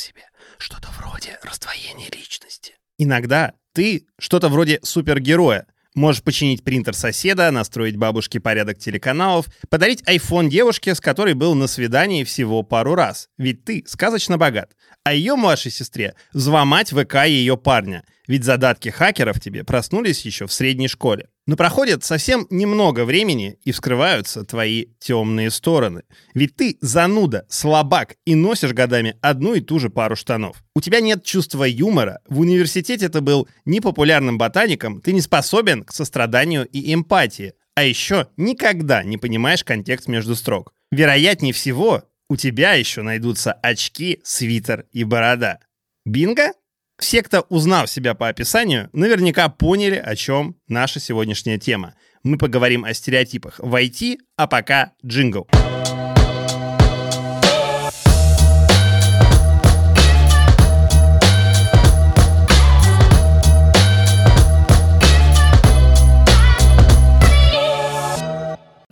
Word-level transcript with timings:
себе 0.00 0.22
что-то 0.58 0.88
вроде 0.98 1.38
раздвоения 1.42 2.08
личности. 2.10 2.74
Иногда 2.98 3.54
ты 3.72 4.06
что-то 4.18 4.48
вроде 4.48 4.80
супергероя. 4.82 5.66
Можешь 5.94 6.22
починить 6.22 6.62
принтер 6.62 6.94
соседа, 6.94 7.50
настроить 7.50 7.96
бабушке 7.96 8.38
порядок 8.38 8.78
телеканалов, 8.78 9.46
подарить 9.68 10.02
iPhone 10.02 10.48
девушке, 10.48 10.94
с 10.94 11.00
которой 11.00 11.34
был 11.34 11.54
на 11.54 11.66
свидании 11.66 12.22
всего 12.22 12.62
пару 12.62 12.94
раз. 12.94 13.28
Ведь 13.38 13.64
ты 13.64 13.84
сказочно 13.86 14.38
богат. 14.38 14.76
А 15.02 15.12
ее 15.12 15.34
младшей 15.34 15.72
сестре 15.72 16.14
взломать 16.32 16.90
ВК 16.90 17.26
ее 17.26 17.56
парня. 17.56 18.04
Ведь 18.30 18.44
задатки 18.44 18.90
хакеров 18.90 19.40
тебе 19.40 19.64
проснулись 19.64 20.24
еще 20.24 20.46
в 20.46 20.52
средней 20.52 20.86
школе. 20.86 21.30
Но 21.48 21.56
проходит 21.56 22.04
совсем 22.04 22.46
немного 22.48 23.04
времени, 23.04 23.58
и 23.64 23.72
вскрываются 23.72 24.44
твои 24.44 24.86
темные 25.00 25.50
стороны. 25.50 26.04
Ведь 26.32 26.54
ты 26.54 26.78
зануда, 26.80 27.44
слабак 27.48 28.14
и 28.24 28.36
носишь 28.36 28.72
годами 28.72 29.16
одну 29.20 29.54
и 29.54 29.60
ту 29.60 29.80
же 29.80 29.90
пару 29.90 30.14
штанов. 30.14 30.62
У 30.76 30.80
тебя 30.80 31.00
нет 31.00 31.24
чувства 31.24 31.64
юмора, 31.64 32.20
в 32.28 32.38
университете 32.38 33.08
ты 33.08 33.20
был 33.20 33.48
непопулярным 33.64 34.38
ботаником, 34.38 35.00
ты 35.00 35.12
не 35.12 35.22
способен 35.22 35.82
к 35.82 35.92
состраданию 35.92 36.68
и 36.68 36.94
эмпатии, 36.94 37.54
а 37.74 37.82
еще 37.82 38.28
никогда 38.36 39.02
не 39.02 39.18
понимаешь 39.18 39.64
контекст 39.64 40.06
между 40.06 40.36
строк. 40.36 40.72
Вероятнее 40.92 41.52
всего, 41.52 42.04
у 42.28 42.36
тебя 42.36 42.74
еще 42.74 43.02
найдутся 43.02 43.54
очки, 43.54 44.20
свитер 44.22 44.86
и 44.92 45.02
борода. 45.02 45.58
Бинго? 46.06 46.52
Все, 47.00 47.22
кто 47.22 47.46
узнал 47.48 47.86
себя 47.86 48.14
по 48.14 48.28
описанию, 48.28 48.90
наверняка 48.92 49.48
поняли, 49.48 49.96
о 49.96 50.14
чем 50.14 50.56
наша 50.68 51.00
сегодняшняя 51.00 51.58
тема. 51.58 51.94
Мы 52.22 52.36
поговорим 52.36 52.84
о 52.84 52.92
стереотипах 52.92 53.58
в 53.58 53.74
IT, 53.74 54.18
а 54.36 54.46
пока 54.46 54.92
джингл. 55.04 55.48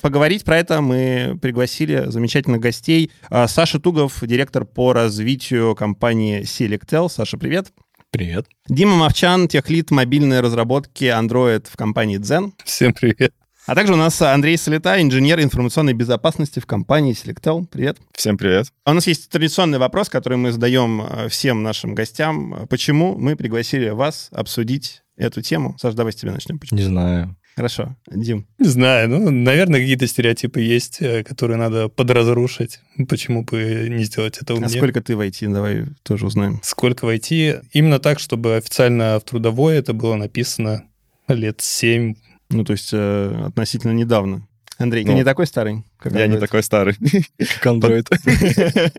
Поговорить 0.01 0.45
про 0.45 0.57
это 0.57 0.81
мы 0.81 1.39
пригласили 1.43 2.05
замечательных 2.07 2.61
гостей. 2.61 3.11
А, 3.29 3.47
Саша 3.47 3.79
Тугов, 3.79 4.21
директор 4.23 4.65
по 4.65 4.95
развитию 4.95 5.75
компании 5.75 6.41
Selectel. 6.41 7.11
Саша, 7.11 7.37
привет. 7.37 7.71
Привет. 8.11 8.47
Дима 8.69 8.97
Мовчан, 8.97 9.49
техлит 9.49 9.91
мобильной 9.91 10.41
разработки 10.41 11.05
Android 11.05 11.67
в 11.71 11.77
компании 11.77 12.19
Zen. 12.19 12.53
Всем 12.65 12.95
привет. 12.95 13.35
А 13.67 13.75
также 13.75 13.93
у 13.93 13.97
нас 13.97 14.23
Андрей 14.23 14.57
Солита, 14.57 15.01
инженер 15.03 15.41
информационной 15.41 15.93
безопасности 15.93 16.59
в 16.59 16.65
компании 16.65 17.15
Selectel. 17.15 17.67
Привет. 17.67 17.99
Всем 18.15 18.39
привет. 18.39 18.73
А 18.85 18.93
у 18.93 18.95
нас 18.95 19.07
есть 19.07 19.29
традиционный 19.29 19.79
вопрос, 19.79 20.09
который 20.09 20.39
мы 20.39 20.53
задаем 20.53 21.03
э, 21.03 21.29
всем 21.29 21.63
нашим 21.63 21.95
гостям. 21.95 22.67
Почему 22.71 23.15
мы 23.19 23.37
пригласили 23.37 23.91
вас 23.91 24.31
обсудить 24.33 25.03
эту 25.19 25.43
тему? 25.43 25.77
Саш, 25.79 25.93
давай 25.93 26.15
с 26.15 26.17
тебя 26.17 26.33
начнем. 26.33 26.59
Почему? 26.59 26.79
Не 26.79 26.87
знаю. 26.87 27.37
Хорошо. 27.59 27.97
Дим. 28.09 28.47
Не 28.59 28.69
знаю. 28.69 29.09
Ну, 29.09 29.31
наверное, 29.31 29.81
какие-то 29.81 30.07
стереотипы 30.07 30.61
есть, 30.61 31.03
э, 31.03 31.25
которые 31.25 31.57
надо 31.57 31.89
подразрушить. 31.89 32.79
Почему 33.09 33.43
бы 33.43 33.89
не 33.91 34.05
сделать 34.05 34.39
это 34.41 34.53
А 34.53 34.57
умнее? 34.57 34.71
сколько 34.79 35.01
ты 35.03 35.17
в 35.17 35.21
IT? 35.21 35.53
Давай 35.53 35.87
тоже 36.05 36.27
узнаем. 36.27 36.61
Сколько 36.63 37.05
войти? 37.05 37.57
Именно 37.73 37.99
так, 37.99 38.21
чтобы 38.21 38.57
официально 38.57 39.19
в 39.19 39.25
трудовой 39.25 39.75
это 39.77 39.93
было 39.93 40.15
написано 40.15 40.85
лет 41.27 41.61
семь. 41.61 42.15
Ну, 42.49 42.65
то 42.65 42.73
есть 42.73 42.91
э, 42.93 43.43
относительно 43.47 43.93
недавно. 43.93 44.47
Андрей, 44.79 45.05
ты 45.05 45.11
Ну, 45.11 45.17
не 45.17 45.25
такой 45.25 45.49
старый? 45.49 45.83
как 45.99 46.13
Я 46.15 46.29
не 46.29 46.39
такой 46.39 46.63
старый. 46.63 46.95
Как 47.61 47.67
Android. 47.75 48.07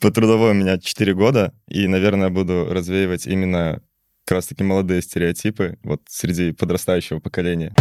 По 0.00 0.10
трудовой 0.10 0.52
у 0.52 0.54
меня 0.54 0.78
4 0.78 1.14
года, 1.14 1.52
и, 1.68 1.86
наверное, 1.88 2.30
буду 2.30 2.66
развеивать 2.70 3.26
именно 3.26 3.82
как 4.32 4.36
раз-таки 4.36 4.64
молодые 4.64 5.02
стереотипы 5.02 5.76
вот 5.82 6.00
среди 6.08 6.52
подрастающего 6.52 7.18
поколения. 7.18 7.74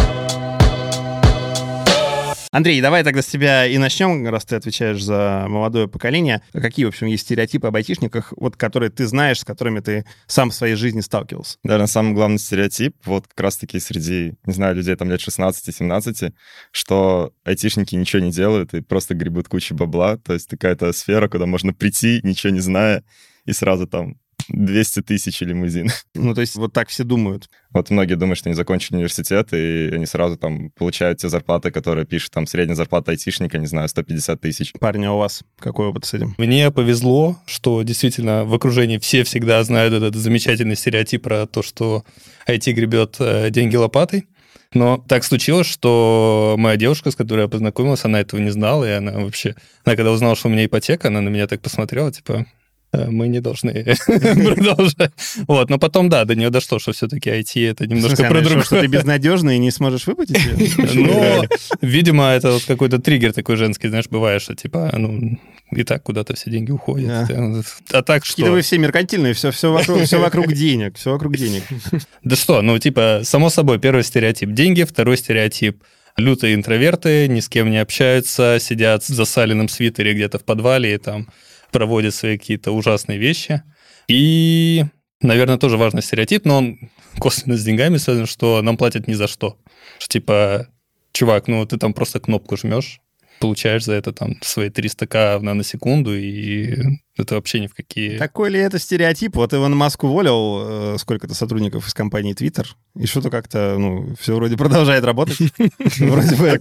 Андрей, 2.51 2.81
давай 2.81 3.05
тогда 3.05 3.21
с 3.21 3.27
тебя 3.27 3.65
и 3.65 3.77
начнем, 3.77 4.27
раз 4.27 4.43
ты 4.43 4.57
отвечаешь 4.57 5.01
за 5.01 5.45
молодое 5.47 5.87
поколение. 5.87 6.41
Какие, 6.51 6.83
в 6.83 6.89
общем, 6.89 7.07
есть 7.07 7.23
стереотипы 7.23 7.67
об 7.67 7.77
айтишниках, 7.77 8.33
вот, 8.35 8.57
которые 8.57 8.89
ты 8.89 9.07
знаешь, 9.07 9.39
с 9.39 9.45
которыми 9.45 9.79
ты 9.79 10.05
сам 10.27 10.49
в 10.49 10.53
своей 10.53 10.75
жизни 10.75 10.99
сталкивался? 10.99 11.57
Наверное, 11.63 11.87
самый 11.87 12.13
главный 12.13 12.37
стереотип, 12.37 12.97
вот 13.05 13.27
как 13.29 13.39
раз-таки 13.39 13.79
среди, 13.79 14.33
не 14.45 14.53
знаю, 14.53 14.75
людей 14.75 14.97
там 14.97 15.09
лет 15.09 15.21
16-17, 15.21 16.33
что 16.73 17.31
айтишники 17.45 17.95
ничего 17.95 18.21
не 18.21 18.31
делают 18.31 18.73
и 18.73 18.81
просто 18.81 19.15
гребут 19.15 19.47
кучу 19.47 19.73
бабла, 19.73 20.17
то 20.17 20.33
есть 20.33 20.49
какая-то 20.49 20.91
сфера, 20.91 21.29
куда 21.29 21.45
можно 21.45 21.73
прийти, 21.73 22.19
ничего 22.23 22.51
не 22.51 22.59
зная, 22.59 23.05
и 23.45 23.53
сразу 23.53 23.87
там 23.87 24.17
200 24.51 25.01
тысяч 25.01 25.41
лимузин. 25.41 25.89
Ну, 26.13 26.35
то 26.35 26.41
есть 26.41 26.55
вот 26.55 26.73
так 26.73 26.89
все 26.89 27.03
думают. 27.03 27.49
Вот 27.71 27.89
многие 27.89 28.15
думают, 28.15 28.37
что 28.37 28.49
они 28.49 28.55
закончили 28.55 28.95
университет, 28.95 29.53
и 29.53 29.89
они 29.93 30.05
сразу 30.05 30.37
там 30.37 30.69
получают 30.71 31.19
те 31.19 31.29
зарплаты, 31.29 31.71
которые 31.71 32.05
пишут, 32.05 32.31
там, 32.31 32.45
средняя 32.45 32.75
зарплата 32.75 33.11
айтишника, 33.11 33.57
не 33.57 33.65
знаю, 33.65 33.87
150 33.87 34.39
тысяч. 34.39 34.73
Парни, 34.79 35.05
а 35.05 35.13
у 35.13 35.17
вас 35.17 35.43
какой 35.57 35.87
опыт 35.87 36.05
с 36.05 36.13
этим? 36.13 36.35
Мне 36.37 36.69
повезло, 36.69 37.37
что 37.45 37.81
действительно 37.81 38.45
в 38.45 38.53
окружении 38.53 38.97
все 38.97 39.23
всегда 39.23 39.63
знают 39.63 39.93
этот 39.93 40.15
замечательный 40.15 40.75
стереотип 40.75 41.23
про 41.23 41.47
то, 41.47 41.63
что 41.63 42.03
IT 42.47 42.71
гребет 42.73 43.15
э, 43.19 43.49
деньги 43.49 43.77
лопатой. 43.77 44.27
Но 44.73 45.03
так 45.07 45.23
случилось, 45.23 45.67
что 45.67 46.55
моя 46.57 46.77
девушка, 46.77 47.11
с 47.11 47.15
которой 47.15 47.41
я 47.41 47.47
познакомился, 47.47 48.07
она 48.07 48.21
этого 48.21 48.39
не 48.39 48.51
знала, 48.51 48.85
и 48.85 48.91
она 48.91 49.11
вообще... 49.13 49.55
Она 49.83 49.95
когда 49.95 50.11
узнала, 50.11 50.35
что 50.35 50.47
у 50.47 50.51
меня 50.51 50.65
ипотека, 50.65 51.09
она 51.09 51.19
на 51.19 51.29
меня 51.29 51.47
так 51.47 51.61
посмотрела, 51.61 52.11
типа, 52.11 52.31
«Э, 52.31 52.45
мы 52.93 53.27
не 53.27 53.39
должны 53.39 53.95
продолжать. 54.05 55.11
Вот, 55.47 55.69
но 55.69 55.79
потом, 55.79 56.09
да, 56.09 56.25
до 56.25 56.35
нее 56.35 56.49
дошло, 56.49 56.79
что 56.79 56.91
все-таки 56.91 57.29
IT 57.29 57.69
это 57.69 57.87
немножко 57.87 58.23
про 58.23 58.41
другое. 58.41 58.63
что 58.63 58.81
ты 58.81 58.87
безнадежный 58.87 59.55
и 59.55 59.59
не 59.59 59.71
сможешь 59.71 60.07
выплатить? 60.07 60.39
Ну, 60.93 61.43
видимо, 61.81 62.25
это 62.29 62.51
вот 62.51 62.63
какой-то 62.65 62.99
триггер 62.99 63.33
такой 63.33 63.55
женский, 63.55 63.87
знаешь, 63.87 64.07
бывает, 64.09 64.41
что 64.41 64.55
типа, 64.55 64.91
ну, 64.97 65.39
и 65.71 65.83
так 65.83 66.03
куда-то 66.03 66.35
все 66.35 66.51
деньги 66.51 66.71
уходят. 66.71 67.27
Да. 67.27 67.61
А 67.91 68.01
так 68.03 68.23
Какие-то 68.23 68.49
что? 68.49 68.51
вы 68.51 68.61
все 68.61 68.77
меркантильные, 68.77 69.33
все, 69.33 69.51
все, 69.51 69.71
вокруг, 69.71 70.01
все 70.01 70.19
вокруг 70.19 70.51
денег, 70.53 70.97
все 70.97 71.11
вокруг 71.11 71.37
денег. 71.37 71.63
Да 72.23 72.35
что, 72.35 72.61
ну, 72.61 72.77
типа, 72.77 73.21
само 73.23 73.49
собой, 73.49 73.79
первый 73.79 74.03
стереотип– 74.03 74.49
деньги, 74.51 74.83
второй 74.83 75.17
стереотип– 75.17 75.83
лютые 76.17 76.55
интроверты, 76.55 77.27
ни 77.27 77.39
с 77.39 77.49
кем 77.49 77.69
не 77.69 77.77
общаются, 77.77 78.57
сидят 78.59 79.03
в 79.03 79.07
засаленном 79.07 79.69
свитере 79.69 80.13
где-то 80.13 80.39
в 80.39 80.43
подвале 80.43 80.95
и 80.95 80.97
там 80.97 81.27
проводят 81.71 82.13
свои 82.13 82.37
какие-то 82.37 82.71
ужасные 82.71 83.17
вещи. 83.17 83.63
И, 84.07 84.85
наверное, 85.21 85.57
тоже 85.57 85.77
важный 85.77 86.01
стереотип, 86.01 86.45
но 86.45 86.57
он 86.57 86.79
косвенно 87.19 87.57
с 87.57 87.63
деньгами 87.63 87.97
связан, 87.97 88.25
что 88.25 88.61
нам 88.61 88.77
платят 88.77 89.07
ни 89.07 89.13
за 89.13 89.27
что. 89.27 89.57
Что, 89.97 90.13
типа, 90.13 90.67
чувак, 91.13 91.47
ну, 91.47 91.65
ты 91.65 91.77
там 91.77 91.93
просто 91.93 92.19
кнопку 92.19 92.57
жмешь, 92.57 93.01
получаешь 93.41 93.83
за 93.83 93.93
это 93.93 94.13
там 94.13 94.37
свои 94.41 94.69
300к 94.69 95.39
в 95.39 95.43
наносекунду, 95.43 96.15
и 96.15 96.77
это 97.17 97.35
вообще 97.35 97.59
ни 97.59 97.67
в 97.67 97.73
какие... 97.73 98.17
Такой 98.17 98.51
ли 98.51 98.59
это 98.59 98.79
стереотип? 98.79 99.35
Вот 99.35 99.53
Иван 99.53 99.75
Маск 99.75 100.03
уволил 100.03 100.93
э, 100.93 100.97
сколько-то 100.99 101.33
сотрудников 101.33 101.87
из 101.87 101.93
компании 101.93 102.35
Twitter, 102.35 102.67
и 102.95 103.07
что-то 103.07 103.31
как-то, 103.31 103.75
ну, 103.79 104.15
все 104.19 104.35
вроде 104.35 104.55
продолжает 104.57 105.03
работать. 105.03 105.37
Вроде 105.99 106.35
бы, 106.35 106.59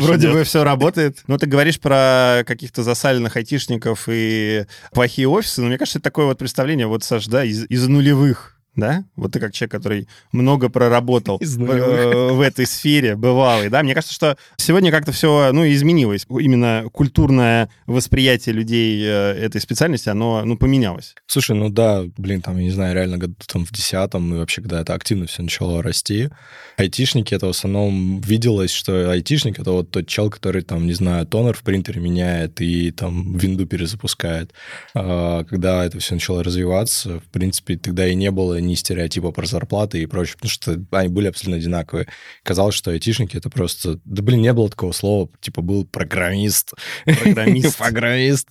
вроде 0.00 0.44
все 0.44 0.64
работает. 0.64 1.22
Но 1.26 1.36
ты 1.36 1.46
говоришь 1.46 1.78
про 1.78 2.42
каких-то 2.46 2.82
засаленных 2.82 3.36
айтишников 3.36 4.08
и 4.10 4.64
плохие 4.92 5.28
офисы, 5.28 5.60
но 5.60 5.68
мне 5.68 5.78
кажется, 5.78 5.98
это 5.98 6.04
такое 6.04 6.26
вот 6.26 6.38
представление, 6.38 6.86
вот, 6.86 7.04
Саш, 7.04 7.26
да, 7.26 7.44
из 7.44 7.88
нулевых. 7.88 8.53
Да? 8.76 9.04
Вот 9.16 9.32
ты 9.32 9.40
как 9.40 9.52
человек, 9.52 9.72
который 9.72 10.08
много 10.32 10.68
проработал 10.68 11.38
в, 11.38 11.70
э, 11.70 12.32
в 12.32 12.40
этой 12.40 12.66
сфере, 12.66 13.14
бывалый, 13.16 13.68
да? 13.68 13.82
Мне 13.82 13.94
кажется, 13.94 14.14
что 14.14 14.36
сегодня 14.56 14.90
как-то 14.90 15.12
все, 15.12 15.52
ну, 15.52 15.64
изменилось. 15.66 16.26
Именно 16.28 16.86
культурное 16.92 17.68
восприятие 17.86 18.54
людей 18.54 19.02
э, 19.04 19.32
этой 19.32 19.60
специальности, 19.60 20.08
оно, 20.08 20.44
ну, 20.44 20.56
поменялось. 20.56 21.14
Слушай, 21.26 21.56
ну 21.56 21.68
да, 21.68 22.04
блин, 22.16 22.42
там, 22.42 22.56
я 22.58 22.64
не 22.64 22.70
знаю, 22.70 22.94
реально 22.94 23.18
году 23.18 23.34
там 23.46 23.64
в 23.64 23.72
десятом 23.72 24.34
и 24.34 24.38
вообще, 24.38 24.62
когда 24.62 24.80
это 24.80 24.94
активно 24.94 25.26
все 25.26 25.42
начало 25.42 25.82
расти, 25.82 26.30
айтишники, 26.76 27.34
это 27.34 27.46
в 27.46 27.50
основном 27.50 28.20
виделось, 28.20 28.70
что 28.70 29.10
айтишник— 29.10 29.58
это 29.60 29.70
вот 29.72 29.90
тот 29.90 30.06
чел, 30.06 30.30
который 30.30 30.62
там, 30.62 30.86
не 30.86 30.94
знаю, 30.94 31.26
тонер 31.26 31.54
в 31.54 31.62
принтере 31.62 32.00
меняет 32.00 32.60
и 32.60 32.90
там 32.90 33.36
винду 33.36 33.66
перезапускает. 33.66 34.52
А, 34.94 35.44
Когда 35.44 35.84
это 35.84 35.98
все 35.98 36.14
начало 36.14 36.42
развиваться, 36.42 37.20
в 37.20 37.24
принципе, 37.30 37.76
тогда 37.76 38.06
и 38.06 38.14
не 38.14 38.30
было 38.30 38.60
ни 38.66 38.74
стереотипа 38.74 39.30
про 39.30 39.46
зарплаты 39.46 40.02
и 40.02 40.06
прочее, 40.06 40.36
потому 40.36 40.50
что 40.50 40.84
они 40.92 41.08
были 41.08 41.28
абсолютно 41.28 41.56
одинаковые. 41.56 42.06
Казалось, 42.42 42.74
что 42.74 42.90
айтишники— 42.90 43.36
это 43.38 43.50
просто... 43.50 44.00
Да, 44.04 44.22
блин, 44.22 44.42
не 44.42 44.52
было 44.52 44.68
такого 44.68 44.92
слова, 44.92 45.28
типа 45.40 45.62
был 45.62 45.84
программист. 45.84 46.72
Программист. 47.04 47.78
Программист. 47.78 48.48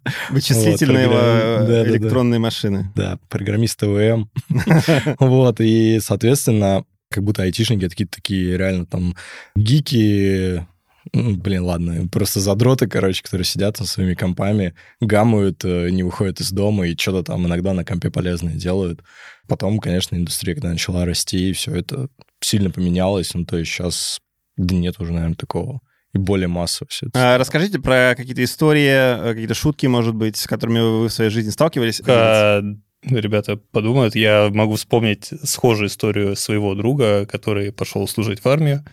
Да-да-да. 1.60 1.90
электронные 1.90 2.40
машины. 2.40 2.92
Да, 2.96 3.20
программист 3.30 3.80
ТВМ. 3.80 4.30
Вот, 5.20 5.60
и, 5.60 6.00
соответственно, 6.02 6.86
как 7.10 7.24
будто 7.24 7.44
айтишники 7.44 7.86
это 7.86 7.92
какие-то 7.92 8.16
такие 8.16 8.58
реально 8.58 8.86
там 8.86 9.16
гики, 9.56 10.66
блин, 11.14 11.64
ладно, 11.64 12.08
просто 12.12 12.40
задроты, 12.40 12.88
короче, 12.88 13.22
которые 13.22 13.46
сидят 13.46 13.78
со 13.78 13.86
своими 13.86 14.16
компами, 14.16 14.74
гамают, 15.00 15.64
э, 15.64 15.90
не 15.90 16.04
выходят 16.04 16.40
из 16.40 16.52
дома 16.52 16.88
и 16.88 16.98
что-то 16.98 17.24
там 17.24 17.46
иногда 17.46 17.74
на 17.74 17.86
компе 17.86 18.10
полезное 18.10 18.56
делают. 18.56 19.02
Потом, 19.48 19.80
конечно, 19.80 20.16
индустрия, 20.16 20.56
когда 20.56 20.70
начала 20.70 21.06
расти, 21.06 21.50
и 21.50 21.54
все 21.54 21.76
это 21.76 22.08
сильно 22.42 22.72
поменялось. 22.72 23.34
Ну, 23.36 23.46
то 23.46 23.58
есть 23.58 23.72
сейчас, 23.72 24.20
да 24.58 24.76
нет 24.76 25.00
уже, 25.00 25.14
наверное, 25.14 25.36
такого. 25.36 25.82
И 26.14 26.18
более 26.18 26.48
массово 26.48 26.88
все 26.90 27.08
это. 27.08 27.36
А, 27.36 27.38
расскажите 27.38 27.80
про 27.80 28.14
какие-то 28.16 28.44
истории, 28.44 28.88
э, 28.88 29.34
какие-то 29.34 29.54
шутки, 29.56 29.86
может 29.86 30.16
быть, 30.16 30.38
с 30.38 30.48
которыми 30.48 30.80
вы 30.80 31.10
в 31.10 31.14
своей 31.14 31.30
жизни 31.30 31.50
сталкивались. 31.50 32.02
А, 32.08 32.62
ребята 33.06 33.58
подумают, 33.58 34.16
я 34.16 34.50
могу 34.54 34.76
вспомнить 34.76 35.30
схожую 35.44 35.88
историю 35.88 36.36
своего 36.36 36.76
друга, 36.76 37.26
который 37.26 37.72
пошел 37.72 38.08
служить 38.08 38.44
в 38.44 38.48
армию. 38.48 38.84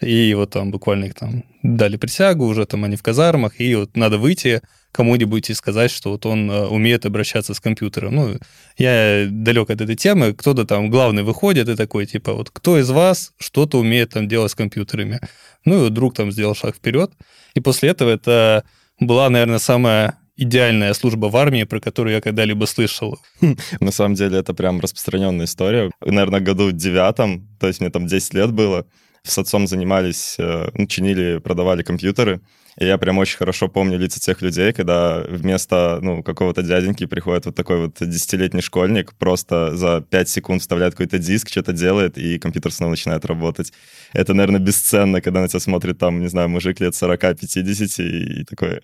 И 0.00 0.32
вот 0.34 0.50
там 0.50 0.70
буквально 0.70 1.06
их 1.06 1.14
там 1.14 1.44
дали 1.62 1.96
присягу, 1.96 2.46
уже 2.46 2.66
там 2.66 2.84
они 2.84 2.96
в 2.96 3.02
казармах, 3.02 3.60
и 3.60 3.74
вот 3.74 3.96
надо 3.96 4.16
выйти 4.16 4.62
кому-нибудь 4.92 5.50
и 5.50 5.54
сказать, 5.54 5.90
что 5.90 6.10
вот 6.12 6.24
он 6.24 6.50
э, 6.50 6.66
умеет 6.66 7.04
обращаться 7.04 7.52
с 7.52 7.60
компьютером. 7.60 8.14
Ну, 8.14 8.38
я 8.78 9.26
далек 9.28 9.70
от 9.70 9.80
этой 9.80 9.96
темы, 9.96 10.34
кто-то 10.34 10.64
там 10.64 10.88
главный 10.88 11.24
выходит 11.24 11.68
и 11.68 11.74
такой, 11.74 12.06
типа, 12.06 12.32
вот 12.32 12.50
кто 12.50 12.78
из 12.78 12.90
вас 12.90 13.32
что-то 13.38 13.78
умеет 13.78 14.10
там 14.10 14.28
делать 14.28 14.52
с 14.52 14.54
компьютерами? 14.54 15.20
Ну, 15.64 15.76
и 15.76 15.80
вот 15.84 15.94
друг 15.94 16.14
там 16.14 16.30
сделал 16.30 16.54
шаг 16.54 16.76
вперед, 16.76 17.10
и 17.54 17.60
после 17.60 17.90
этого 17.90 18.10
это 18.10 18.64
была, 19.00 19.28
наверное, 19.28 19.58
самая 19.58 20.18
идеальная 20.38 20.94
служба 20.94 21.26
в 21.26 21.36
армии, 21.36 21.64
про 21.64 21.80
которую 21.80 22.14
я 22.14 22.20
когда-либо 22.20 22.64
слышал. 22.64 23.18
На 23.80 23.90
самом 23.90 24.14
деле 24.14 24.38
это 24.38 24.54
прям 24.54 24.80
распространенная 24.80 25.46
история. 25.46 25.90
Наверное, 26.00 26.40
году 26.40 26.70
девятом, 26.70 27.48
то 27.60 27.66
есть 27.66 27.80
мне 27.80 27.90
там 27.90 28.06
10 28.06 28.34
лет 28.34 28.52
было, 28.52 28.86
с 29.24 29.36
отцом 29.36 29.66
занимались, 29.66 30.36
э, 30.38 30.70
ну, 30.74 30.86
чинили, 30.86 31.38
продавали 31.38 31.82
компьютеры. 31.82 32.40
И 32.78 32.86
я 32.86 32.96
прям 32.96 33.18
очень 33.18 33.36
хорошо 33.36 33.66
помню 33.66 33.98
лица 33.98 34.20
тех 34.20 34.40
людей, 34.40 34.72
когда 34.72 35.24
вместо 35.28 35.98
ну, 36.00 36.22
какого-то 36.22 36.62
дяденьки 36.62 37.06
приходит 37.06 37.46
вот 37.46 37.56
такой 37.56 37.80
вот 37.80 37.96
десятилетний 38.00 38.62
школьник, 38.62 39.14
просто 39.14 39.74
за 39.74 40.00
5 40.00 40.28
секунд 40.28 40.60
вставляет 40.60 40.94
какой-то 40.94 41.18
диск, 41.18 41.48
что-то 41.48 41.72
делает, 41.72 42.16
и 42.16 42.38
компьютер 42.38 42.72
снова 42.72 42.90
начинает 42.90 43.24
работать. 43.24 43.72
Это, 44.12 44.32
наверное, 44.32 44.60
бесценно, 44.60 45.20
когда 45.20 45.40
на 45.40 45.48
тебя 45.48 45.58
смотрит 45.58 45.98
там, 45.98 46.20
не 46.20 46.28
знаю, 46.28 46.48
мужик 46.48 46.78
лет 46.78 46.94
40-50 46.94 48.02
и 48.04 48.44
такой, 48.44 48.80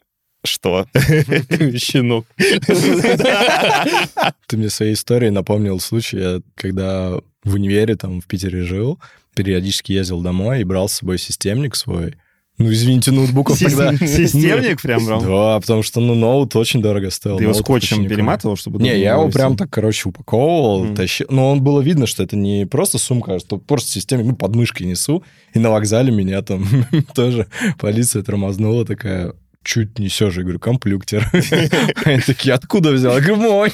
что? 0.46 0.86
Щенок. 0.94 2.26
Ты 4.46 4.56
мне 4.56 4.70
своей 4.70 4.94
историей 4.94 5.30
напомнил 5.30 5.80
случай, 5.80 6.42
когда 6.54 7.18
в 7.44 7.54
универе 7.54 7.96
там 7.96 8.20
в 8.20 8.26
Питере 8.26 8.62
жил, 8.62 8.98
периодически 9.34 9.92
ездил 9.92 10.20
домой 10.20 10.60
и 10.60 10.64
брал 10.64 10.88
с 10.88 10.94
собой 10.94 11.18
системник 11.18 11.76
свой. 11.76 12.14
Ну, 12.56 12.70
извините, 12.70 13.10
ноутбуков 13.10 13.58
тогда... 13.58 13.96
Системник 13.96 14.80
прям 14.80 15.04
брал? 15.04 15.20
Да, 15.22 15.60
потому 15.60 15.82
что, 15.82 16.00
ну, 16.00 16.14
ноут 16.14 16.54
очень 16.54 16.80
дорого 16.80 17.10
стоил. 17.10 17.36
Ты 17.36 17.44
его 17.44 17.54
скотчем 17.54 18.06
перематывал, 18.08 18.56
чтобы... 18.56 18.80
Не, 18.80 18.96
я 18.96 19.14
его 19.14 19.28
прям 19.28 19.56
так, 19.56 19.70
короче, 19.70 20.08
упаковывал, 20.08 20.94
тащил. 20.94 21.26
Но 21.30 21.50
он 21.50 21.62
было 21.62 21.80
видно, 21.80 22.06
что 22.06 22.22
это 22.22 22.36
не 22.36 22.64
просто 22.64 22.98
сумка, 22.98 23.34
а 23.34 23.38
что 23.40 23.56
просто 23.58 23.90
системник, 23.90 24.26
ну, 24.26 24.36
под 24.36 24.54
мышкой 24.54 24.86
несу. 24.86 25.24
И 25.52 25.58
на 25.58 25.70
вокзале 25.70 26.12
меня 26.12 26.42
там 26.42 26.64
тоже 27.14 27.48
полиция 27.80 28.22
тормознула 28.22 28.84
такая, 28.84 29.34
чуть 29.64 29.98
несешь? 29.98 30.36
Я 30.36 30.42
говорю, 30.42 30.58
комплюктер. 30.58 31.28
Они 32.04 32.20
такие, 32.20 32.54
откуда 32.54 32.92
взял? 32.92 33.14
Я 33.18 33.20
говорю, 33.20 33.36
мой. 33.36 33.72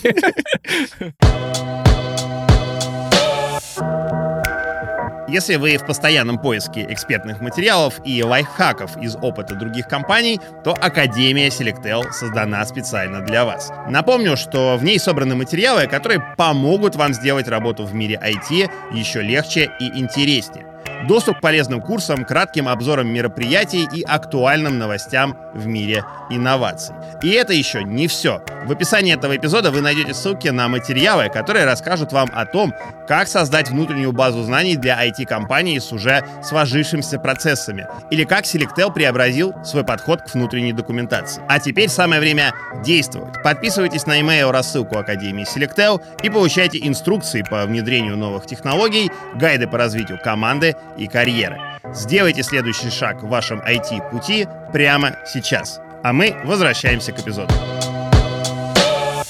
Если 5.31 5.55
вы 5.55 5.77
в 5.77 5.87
постоянном 5.87 6.39
поиске 6.39 6.85
экспертных 6.89 7.41
материалов 7.41 8.01
и 8.05 8.21
лайфхаков 8.21 8.97
из 9.01 9.15
опыта 9.15 9.55
других 9.55 9.87
компаний, 9.87 10.41
то 10.65 10.73
Академия 10.73 11.49
Selectel 11.49 12.11
создана 12.11 12.67
специально 12.67 13.21
для 13.21 13.45
вас. 13.45 13.71
Напомню, 13.89 14.37
что 14.37 14.77
в 14.77 14.83
ней 14.83 14.99
собраны 14.99 15.37
материалы, 15.37 15.87
которые 15.87 16.21
помогут 16.37 16.97
вам 16.97 17.15
сделать 17.15 17.47
работу 17.47 17.85
в 17.85 17.95
мире 17.95 18.21
IT 18.21 18.69
еще 18.93 19.23
легче 19.23 19.71
и 19.79 20.01
интереснее. 20.01 20.70
Доступ 21.09 21.39
к 21.39 21.41
полезным 21.41 21.81
курсам, 21.81 22.25
кратким 22.25 22.69
обзорам 22.69 23.09
мероприятий 23.09 23.89
и 23.93 24.03
актуальным 24.03 24.79
новостям 24.79 25.37
в 25.55 25.67
мире 25.67 26.05
инноваций. 26.29 26.95
И 27.23 27.31
это 27.31 27.53
еще 27.53 27.83
не 27.83 28.07
все. 28.07 28.43
В 28.65 28.73
описании 28.73 29.15
этого 29.15 29.37
эпизода 29.37 29.71
вы 29.71 29.81
найдете 29.81 30.13
ссылки 30.13 30.49
на 30.49 30.69
материалы, 30.69 31.29
которые 31.31 31.65
расскажут 31.65 32.13
вам 32.13 32.29
о 32.33 32.45
том, 32.45 32.75
как 33.09 33.27
создать 33.27 33.71
внутреннюю 33.71 34.13
базу 34.13 34.43
знаний 34.43 34.77
для 34.77 35.05
IT-компаний 35.05 35.81
с 35.81 35.91
уже 35.93 36.23
сложившимися 36.45 37.19
процессами, 37.19 37.89
или 38.11 38.25
как 38.25 38.45
Selectel 38.45 38.93
преобразил 38.93 39.55
свой 39.65 39.85
подход 39.85 40.23
к 40.23 40.35
внутренней 40.35 40.73
документации. 40.73 41.43
А 41.49 41.59
теперь 41.59 41.89
самое 41.89 42.21
время 42.21 42.53
действовать. 42.85 43.43
Подписывайтесь 43.43 44.07
на 44.07 44.21
email 44.21 44.51
рассылку 44.51 44.99
Академии 44.99 45.45
Selectel 45.45 46.01
и 46.23 46.31
получайте 46.31 46.79
инструкции 46.87 47.43
по 47.43 47.65
внедрению 47.65 48.17
новых 48.17 48.47
технологий, 48.47 49.11
гайды 49.35 49.67
по 49.67 49.79
развитию 49.79 50.21
команды 50.23 50.70
и 50.99 51.07
карьеры. 51.07 51.61
Сделайте 51.95 52.43
следующий 52.43 52.91
шаг 52.91 53.23
в 53.23 53.29
вашем 53.29 53.61
IT-пути 53.61 54.47
прямо 54.73 55.17
сейчас. 55.27 55.81
А 56.03 56.13
мы 56.13 56.35
возвращаемся 56.45 57.13
к 57.13 57.21
эпизоду. 57.21 57.53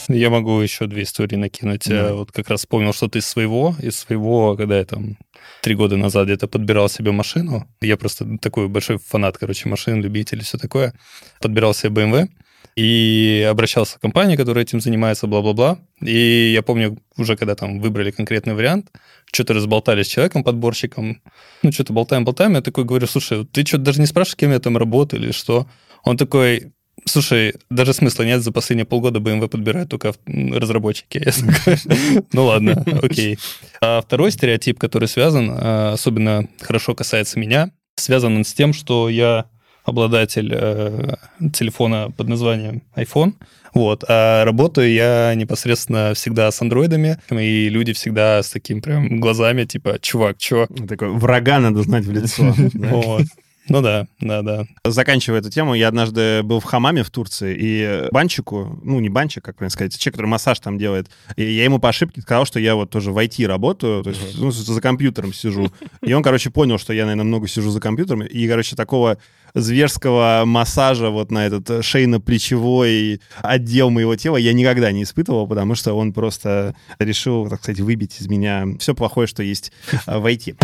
Я 0.08 0.30
могу 0.30 0.60
еще 0.60 0.86
две 0.86 1.04
истории 1.04 1.36
накинуть. 1.36 1.88
Да. 1.88 2.08
Я 2.08 2.14
Вот 2.14 2.32
как 2.32 2.48
раз 2.48 2.60
вспомнил 2.60 2.92
что-то 2.92 3.18
из 3.18 3.26
своего. 3.26 3.76
Из 3.80 3.96
своего, 3.96 4.56
когда 4.56 4.78
я 4.78 4.84
там 4.84 5.16
три 5.62 5.74
года 5.74 5.96
назад 5.96 6.26
где-то 6.26 6.48
подбирал 6.48 6.88
себе 6.88 7.12
машину. 7.12 7.66
Я 7.80 7.96
просто 7.96 8.26
такой 8.38 8.68
большой 8.68 8.98
фанат, 8.98 9.38
короче, 9.38 9.68
машин, 9.68 10.02
любитель 10.02 10.38
и 10.38 10.42
все 10.42 10.58
такое. 10.58 10.94
Подбирал 11.40 11.74
себе 11.74 12.02
BMW 12.02 12.28
и 12.76 13.46
обращался 13.48 13.98
к 13.98 14.02
компании, 14.02 14.36
которая 14.36 14.64
этим 14.64 14.80
занимается, 14.80 15.26
бла-бла-бла. 15.26 15.78
И 16.00 16.52
я 16.52 16.62
помню, 16.62 16.98
уже 17.16 17.36
когда 17.36 17.54
там 17.54 17.80
выбрали 17.80 18.10
конкретный 18.10 18.54
вариант, 18.54 18.90
что-то 19.32 19.54
разболтали 19.54 20.02
с 20.02 20.08
человеком, 20.08 20.44
подборщиком, 20.44 21.20
ну, 21.62 21.72
что-то 21.72 21.92
болтаем-болтаем, 21.92 22.54
я 22.54 22.62
такой 22.62 22.84
говорю, 22.84 23.06
слушай, 23.06 23.44
ты 23.44 23.64
что-то 23.66 23.84
даже 23.84 24.00
не 24.00 24.06
спрашиваешь, 24.06 24.36
кем 24.36 24.52
я 24.52 24.58
там 24.58 24.76
работаю 24.76 25.22
или 25.22 25.32
что? 25.32 25.66
Он 26.04 26.16
такой, 26.16 26.72
слушай, 27.04 27.54
даже 27.70 27.92
смысла 27.92 28.22
нет, 28.22 28.42
за 28.42 28.52
последние 28.52 28.86
полгода 28.86 29.18
BMW 29.18 29.48
подбирают 29.48 29.90
только 29.90 30.14
разработчики. 30.26 31.30
Ну 32.32 32.44
ладно, 32.44 32.84
окей. 33.02 33.38
А 33.80 34.00
второй 34.00 34.30
стереотип, 34.30 34.78
который 34.78 35.08
связан, 35.08 35.50
а, 35.52 35.92
особенно 35.92 36.48
хорошо 36.60 36.94
касается 36.94 37.38
меня, 37.38 37.70
связан 37.96 38.36
он 38.36 38.44
с 38.44 38.52
тем, 38.52 38.72
что 38.72 39.08
я 39.08 39.46
обладатель 39.84 40.50
э, 40.52 41.14
телефона 41.52 42.12
под 42.16 42.28
названием 42.28 42.82
iPhone, 42.96 43.34
вот, 43.72 44.04
а 44.08 44.44
работаю 44.44 44.92
я 44.92 45.32
непосредственно 45.34 46.12
всегда 46.14 46.50
с 46.50 46.60
андроидами, 46.60 47.18
и 47.30 47.68
люди 47.68 47.92
всегда 47.92 48.42
с 48.42 48.50
таким 48.50 48.82
прям 48.82 49.20
глазами, 49.20 49.64
типа, 49.64 49.98
чувак, 50.00 50.38
чё? 50.38 50.66
Такой 50.88 51.10
врага 51.10 51.60
надо 51.60 51.82
знать 51.82 52.04
в 52.04 52.12
лицо. 52.12 52.54
Вот. 52.74 53.22
Ну 53.70 53.82
да, 53.82 54.08
да, 54.20 54.42
да. 54.42 54.66
Заканчивая 54.84 55.38
эту 55.38 55.48
тему, 55.48 55.74
я 55.74 55.86
однажды 55.86 56.42
был 56.42 56.58
в 56.58 56.64
хамаме 56.64 57.04
в 57.04 57.10
Турции, 57.10 57.56
и 57.56 58.08
банчику, 58.10 58.80
ну, 58.82 58.98
не 58.98 59.08
банчик, 59.08 59.44
как 59.44 59.58
правильно 59.58 59.70
сказать, 59.70 59.96
человек, 59.96 60.14
который 60.14 60.26
массаж 60.26 60.58
там 60.58 60.76
делает, 60.76 61.08
и 61.36 61.44
я 61.44 61.62
ему 61.62 61.78
по 61.78 61.88
ошибке 61.88 62.20
сказал, 62.20 62.44
что 62.46 62.58
я 62.58 62.74
вот 62.74 62.90
тоже 62.90 63.12
в 63.12 63.18
IT 63.18 63.46
работаю, 63.46 64.02
то 64.02 64.10
есть 64.10 64.36
ну, 64.38 64.50
за 64.50 64.80
компьютером 64.80 65.32
сижу. 65.32 65.70
И 66.02 66.12
он, 66.12 66.24
короче, 66.24 66.50
понял, 66.50 66.78
что 66.78 66.92
я, 66.92 67.04
наверное, 67.04 67.24
много 67.24 67.46
сижу 67.46 67.70
за 67.70 67.78
компьютером, 67.78 68.22
и, 68.22 68.48
короче, 68.48 68.74
такого 68.74 69.18
зверского 69.54 70.42
массажа 70.46 71.10
вот 71.10 71.30
на 71.30 71.46
этот 71.46 71.70
шейно-плечевой 71.70 73.20
отдел 73.40 73.90
моего 73.90 74.16
тела 74.16 74.36
я 74.36 74.52
никогда 74.52 74.90
не 74.90 75.04
испытывал, 75.04 75.46
потому 75.46 75.76
что 75.76 75.94
он 75.94 76.12
просто 76.12 76.74
решил, 76.98 77.48
так 77.48 77.62
сказать, 77.62 77.80
выбить 77.80 78.20
из 78.20 78.26
меня 78.26 78.66
все 78.80 78.96
плохое, 78.96 79.28
что 79.28 79.44
есть 79.44 79.70
а, 80.06 80.18
в 80.18 80.26
IT. 80.26 80.56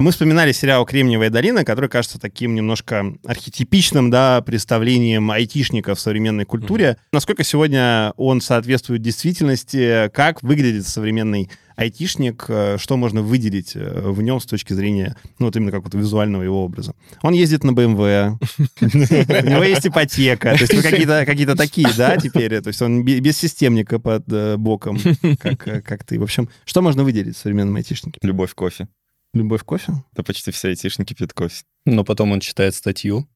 Мы 0.00 0.10
вспоминали 0.10 0.50
сериал 0.52 0.84
«Кремниевая 0.84 1.30
долина», 1.30 1.64
который 1.64 1.88
кажется 1.88 2.18
таким 2.18 2.54
немножко 2.54 3.14
архетипичным, 3.24 4.10
да, 4.10 4.42
представлением 4.42 5.30
айтишника 5.30 5.94
в 5.94 6.00
современной 6.00 6.44
культуре. 6.44 6.96
Насколько 7.12 7.44
сегодня 7.44 8.12
он 8.16 8.40
соответствует 8.40 9.02
действительности, 9.02 10.10
как 10.12 10.42
выглядит 10.42 10.86
современный 10.86 11.48
айтишник, 11.76 12.44
э, 12.48 12.76
что 12.78 12.96
можно 12.96 13.22
выделить 13.22 13.72
э, 13.74 14.10
в 14.10 14.22
нем 14.22 14.40
с 14.40 14.46
точки 14.46 14.72
зрения, 14.72 15.16
ну, 15.38 15.46
вот 15.46 15.56
именно 15.56 15.72
какого-то 15.72 15.98
визуального 15.98 16.42
его 16.42 16.64
образа. 16.64 16.94
Он 17.22 17.32
ездит 17.32 17.64
на 17.64 17.70
BMW, 17.70 18.36
у 18.80 19.50
него 19.50 19.64
есть 19.64 19.86
ипотека, 19.86 20.56
то 20.56 20.60
есть 20.62 20.82
какие-то 20.82 21.24
какие 21.26 21.46
такие, 21.46 21.88
да, 21.96 22.16
теперь, 22.16 22.60
то 22.60 22.68
есть 22.68 22.80
он 22.80 23.04
бе- 23.04 23.18
без 23.18 23.36
системника 23.36 23.98
под 23.98 24.24
э, 24.32 24.56
боком, 24.56 24.98
как, 25.40 25.84
как 25.84 26.04
ты. 26.04 26.18
В 26.20 26.22
общем, 26.22 26.48
что 26.64 26.80
можно 26.80 27.02
выделить 27.02 27.36
в 27.36 27.40
современном 27.40 27.74
айтишнике? 27.74 28.20
Любовь 28.22 28.52
к 28.52 28.54
кофе. 28.54 28.86
Любовь 29.34 29.62
к 29.62 29.66
кофе? 29.66 29.92
Да 30.12 30.22
почти 30.22 30.50
все 30.50 30.68
айтишники 30.68 31.12
пьют 31.12 31.32
кофе. 31.32 31.64
Но 31.84 32.04
потом 32.04 32.32
он 32.32 32.40
читает 32.40 32.74
статью 32.74 33.28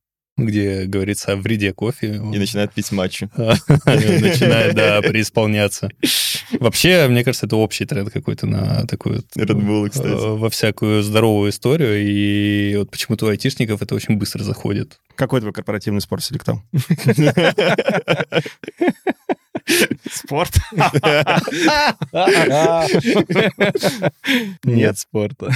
где 0.45 0.85
говорится 0.85 1.33
о 1.33 1.35
вреде 1.35 1.73
кофе. 1.73 2.15
И 2.15 2.37
начинает 2.37 2.73
пить 2.73 2.91
матчу. 2.91 3.29
Начинает, 3.35 4.75
да, 4.75 5.01
преисполняться. 5.01 5.89
Вообще, 6.59 7.07
мне 7.07 7.23
кажется, 7.23 7.45
это 7.45 7.55
общий 7.57 7.85
тренд 7.85 8.11
какой-то 8.11 8.47
на 8.47 8.85
такую... 8.87 9.23
Red 9.35 9.61
Bull, 9.61 9.89
кстати. 9.89 10.09
Во 10.09 10.49
всякую 10.49 11.03
здоровую 11.03 11.51
историю, 11.51 12.01
и 12.01 12.75
вот 12.77 12.89
почему-то 12.89 13.25
у 13.25 13.29
айтишников 13.29 13.81
это 13.81 13.95
очень 13.95 14.15
быстро 14.17 14.43
заходит. 14.43 14.99
Какой 15.15 15.41
твой 15.41 15.53
корпоративный 15.53 16.01
спорт 16.01 16.23
селектал? 16.23 16.63
Спорт? 20.11 20.53
Нет 24.63 24.97
спорта. 24.97 25.51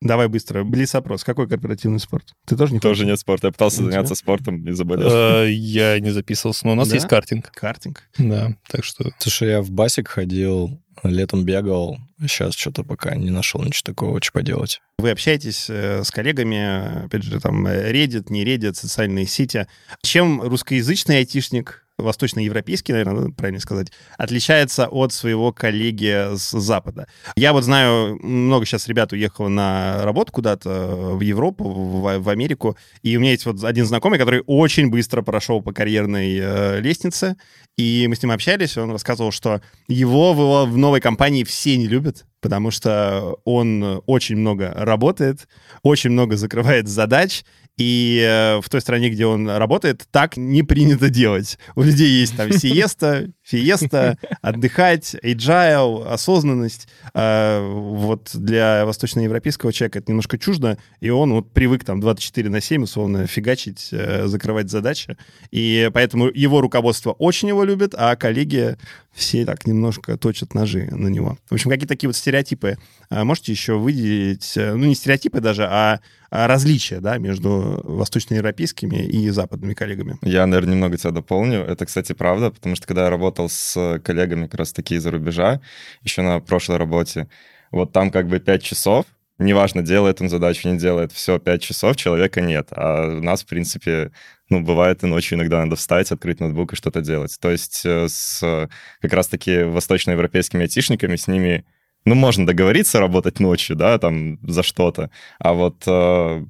Давай 0.00 0.26
быстро. 0.26 0.64
Блиц-опрос. 0.64 1.22
Какой 1.22 1.48
корпоративный 1.48 2.00
спорт? 2.00 2.34
Ты 2.44 2.56
тоже 2.56 2.72
не 2.72 2.80
Тоже 2.80 3.06
нет 3.06 3.20
спорта. 3.20 3.46
Я 3.48 3.52
пытался 3.52 3.82
У 3.82 3.84
тебя? 3.84 3.92
заняться 3.92 4.16
спортом 4.16 4.66
и 4.66 4.72
заболел. 4.72 5.08
Э, 5.44 5.48
Я 5.48 6.00
не 6.00 6.10
записывался, 6.10 6.66
но 6.66 6.72
у 6.72 6.74
нас 6.74 6.92
есть 6.92 7.06
картинг. 7.06 7.52
Картинг. 7.52 8.02
Да, 8.18 8.56
так 8.68 8.84
что... 8.84 9.12
Слушай, 9.18 9.50
я 9.50 9.62
в 9.62 9.70
басик 9.70 10.08
ходил, 10.08 10.82
летом 11.04 11.44
бегал. 11.44 11.98
Сейчас 12.20 12.56
что-то 12.56 12.82
пока 12.82 13.14
не 13.14 13.30
нашел 13.30 13.62
ничего 13.62 13.84
такого, 13.92 14.20
что 14.20 14.32
поделать. 14.32 14.80
Вы 14.98 15.10
общаетесь 15.12 15.66
э, 15.70 16.02
с 16.02 16.10
коллегами, 16.10 17.04
опять 17.04 17.22
же, 17.22 17.38
там, 17.40 17.64
Reddit, 17.68 18.24
не 18.30 18.44
Reddit, 18.44 18.74
социальные 18.74 19.26
сети. 19.26 19.68
Чем 20.02 20.42
русскоязычный 20.42 21.18
айтишник, 21.18 21.81
восточноевропейский, 21.98 22.92
наверное, 22.92 23.22
надо 23.22 23.34
правильно 23.34 23.60
сказать, 23.60 23.92
отличается 24.18 24.88
от 24.88 25.12
своего 25.12 25.52
коллеги 25.52 26.36
с 26.36 26.50
Запада? 26.58 27.06
Я 27.36 27.52
вот 27.52 27.64
знаю, 27.64 28.18
много 28.22 28.66
сейчас 28.66 28.88
ребят 28.88 29.12
уехало 29.12 29.48
на 29.48 30.02
работу 30.02 30.32
куда-то 30.32 30.70
в 31.14 31.20
Европу, 31.20 31.64
в, 31.64 32.18
в 32.18 32.28
Америку, 32.28 32.76
и 33.02 33.16
у 33.16 33.20
меня 33.20 33.32
есть 33.32 33.46
вот 33.46 33.62
один 33.64 33.86
знакомый, 33.86 34.18
который 34.18 34.42
очень 34.46 34.90
быстро 34.90 35.22
прошел 35.22 35.62
по 35.62 35.72
карьерной 35.72 36.38
э, 36.38 36.80
лестнице, 36.80 37.36
и 37.76 38.06
мы 38.08 38.16
с 38.16 38.22
ним 38.22 38.32
общались, 38.32 38.76
и 38.76 38.80
он 38.80 38.90
рассказывал, 38.90 39.32
что 39.32 39.62
его 39.88 40.34
в, 40.34 40.70
в 40.70 40.76
новой 40.76 41.00
компании 41.00 41.44
все 41.44 41.76
не 41.76 41.86
любят, 41.86 42.26
потому 42.40 42.70
что 42.70 43.38
он 43.44 44.02
очень 44.06 44.36
много 44.36 44.72
работает, 44.74 45.48
очень 45.82 46.10
много 46.10 46.36
закрывает 46.36 46.88
задач, 46.88 47.44
и 47.78 48.22
э, 48.22 48.60
в 48.60 48.68
той 48.68 48.80
стране, 48.80 49.08
где 49.08 49.24
он 49.24 49.48
работает, 49.48 50.06
так 50.10 50.36
не 50.36 50.62
принято 50.62 51.08
делать. 51.08 51.58
У 51.74 51.82
людей 51.82 52.08
есть 52.08 52.36
там 52.36 52.52
сиеста, 52.58 53.30
фиеста, 53.52 54.16
отдыхать, 54.42 55.14
agile, 55.22 56.06
осознанность. 56.08 56.88
А 57.14 57.62
вот 57.62 58.30
для 58.34 58.84
восточноевропейского 58.86 59.72
человека 59.72 59.98
это 59.98 60.10
немножко 60.10 60.38
чуждо, 60.38 60.78
и 61.00 61.10
он 61.10 61.32
вот 61.32 61.52
привык 61.52 61.84
там 61.84 62.00
24 62.00 62.48
на 62.48 62.60
7, 62.60 62.84
условно, 62.84 63.26
фигачить, 63.26 63.88
э, 63.92 64.26
закрывать 64.26 64.70
задачи. 64.70 65.16
И 65.50 65.90
поэтому 65.92 66.28
его 66.28 66.60
руководство 66.60 67.12
очень 67.12 67.48
его 67.48 67.64
любит, 67.64 67.94
а 67.96 68.16
коллеги 68.16 68.76
все 69.12 69.44
так 69.44 69.66
немножко 69.66 70.16
точат 70.16 70.54
ножи 70.54 70.88
на 70.90 71.08
него. 71.08 71.36
В 71.50 71.54
общем, 71.54 71.70
какие 71.70 71.86
такие 71.86 72.08
вот 72.08 72.16
стереотипы 72.16 72.78
а, 73.10 73.24
можете 73.24 73.52
еще 73.52 73.74
выделить? 73.74 74.56
э, 74.56 74.72
Ну, 74.74 74.86
не 74.86 74.94
стереотипы 74.94 75.40
даже, 75.40 75.64
а 75.64 76.00
различия, 76.32 77.00
да, 77.00 77.18
между 77.18 77.80
восточноевропейскими 77.84 79.04
и 79.04 79.28
западными 79.28 79.74
коллегами. 79.74 80.16
Я, 80.22 80.46
наверное, 80.46 80.74
немного 80.74 80.96
тебя 80.96 81.10
дополню. 81.10 81.60
Это, 81.60 81.84
кстати, 81.84 82.14
правда, 82.14 82.50
потому 82.50 82.74
что 82.74 82.86
когда 82.86 83.04
я 83.04 83.10
работал 83.10 83.50
с 83.50 84.00
коллегами 84.02 84.46
как 84.46 84.60
раз 84.60 84.72
таки 84.72 84.94
из-за 84.94 85.10
рубежа, 85.10 85.60
еще 86.02 86.22
на 86.22 86.40
прошлой 86.40 86.78
работе, 86.78 87.28
вот 87.70 87.92
там 87.92 88.10
как 88.10 88.28
бы 88.28 88.40
5 88.40 88.62
часов, 88.62 89.04
неважно, 89.38 89.82
делает 89.82 90.22
он 90.22 90.30
задачу, 90.30 90.68
не 90.68 90.78
делает, 90.78 91.12
все, 91.12 91.38
5 91.38 91.62
часов, 91.62 91.96
человека 91.96 92.40
нет. 92.40 92.68
А 92.70 93.08
у 93.18 93.22
нас, 93.22 93.42
в 93.42 93.46
принципе, 93.46 94.10
ну, 94.48 94.62
бывает 94.62 95.02
и 95.02 95.06
ночью 95.06 95.36
иногда 95.36 95.62
надо 95.62 95.76
встать, 95.76 96.10
открыть 96.12 96.40
ноутбук 96.40 96.72
и 96.72 96.76
что-то 96.76 97.02
делать. 97.02 97.36
То 97.40 97.50
есть 97.50 97.82
э, 97.84 98.08
с 98.08 98.42
э, 98.42 98.68
как 99.00 99.12
раз-таки 99.12 99.64
восточноевропейскими 99.64 100.62
айтишниками, 100.62 101.16
с 101.16 101.26
ними 101.26 101.66
ну, 102.04 102.14
можно 102.14 102.46
договориться 102.46 103.00
работать 103.00 103.40
ночью, 103.40 103.76
да, 103.76 103.98
там, 103.98 104.38
за 104.46 104.62
что-то. 104.62 105.10
А 105.38 105.52
вот 105.52 105.82
э, 105.86 106.44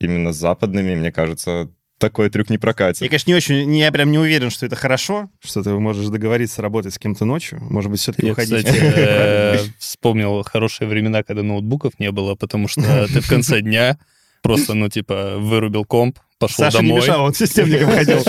именно 0.00 0.32
с 0.32 0.36
западными, 0.36 0.94
мне 0.94 1.12
кажется, 1.12 1.70
такой 1.98 2.30
трюк 2.30 2.50
не 2.50 2.58
прокатит. 2.58 3.02
Я, 3.02 3.08
конечно, 3.08 3.30
не 3.30 3.36
очень, 3.36 3.76
я 3.76 3.90
прям 3.92 4.10
не 4.10 4.18
уверен, 4.18 4.50
что 4.50 4.66
это 4.66 4.76
хорошо, 4.76 5.30
что 5.40 5.62
ты 5.62 5.70
можешь 5.70 6.06
договориться 6.08 6.62
работать 6.62 6.94
с 6.94 6.98
кем-то 6.98 7.24
ночью. 7.24 7.58
Может 7.60 7.90
быть, 7.90 8.00
все-таки 8.00 8.30
уходить. 8.30 8.64
кстати, 8.64 8.78
э, 8.96 9.58
вспомнил 9.78 10.42
хорошие 10.44 10.88
времена, 10.88 11.22
когда 11.22 11.42
ноутбуков 11.42 11.98
не 11.98 12.10
было, 12.12 12.34
потому 12.34 12.68
что 12.68 13.06
ты 13.08 13.20
в 13.20 13.28
конце 13.28 13.60
дня 13.60 13.98
просто, 14.42 14.74
ну, 14.74 14.88
типа, 14.88 15.36
вырубил 15.38 15.84
комп, 15.84 16.18
пошел 16.38 16.64
Саша 16.64 16.82
не 16.82 16.88
домой. 16.88 17.02
мешал, 17.02 17.24
он 17.24 17.34
системником 17.34 17.90
ходил 17.90 18.20
с. 18.20 18.26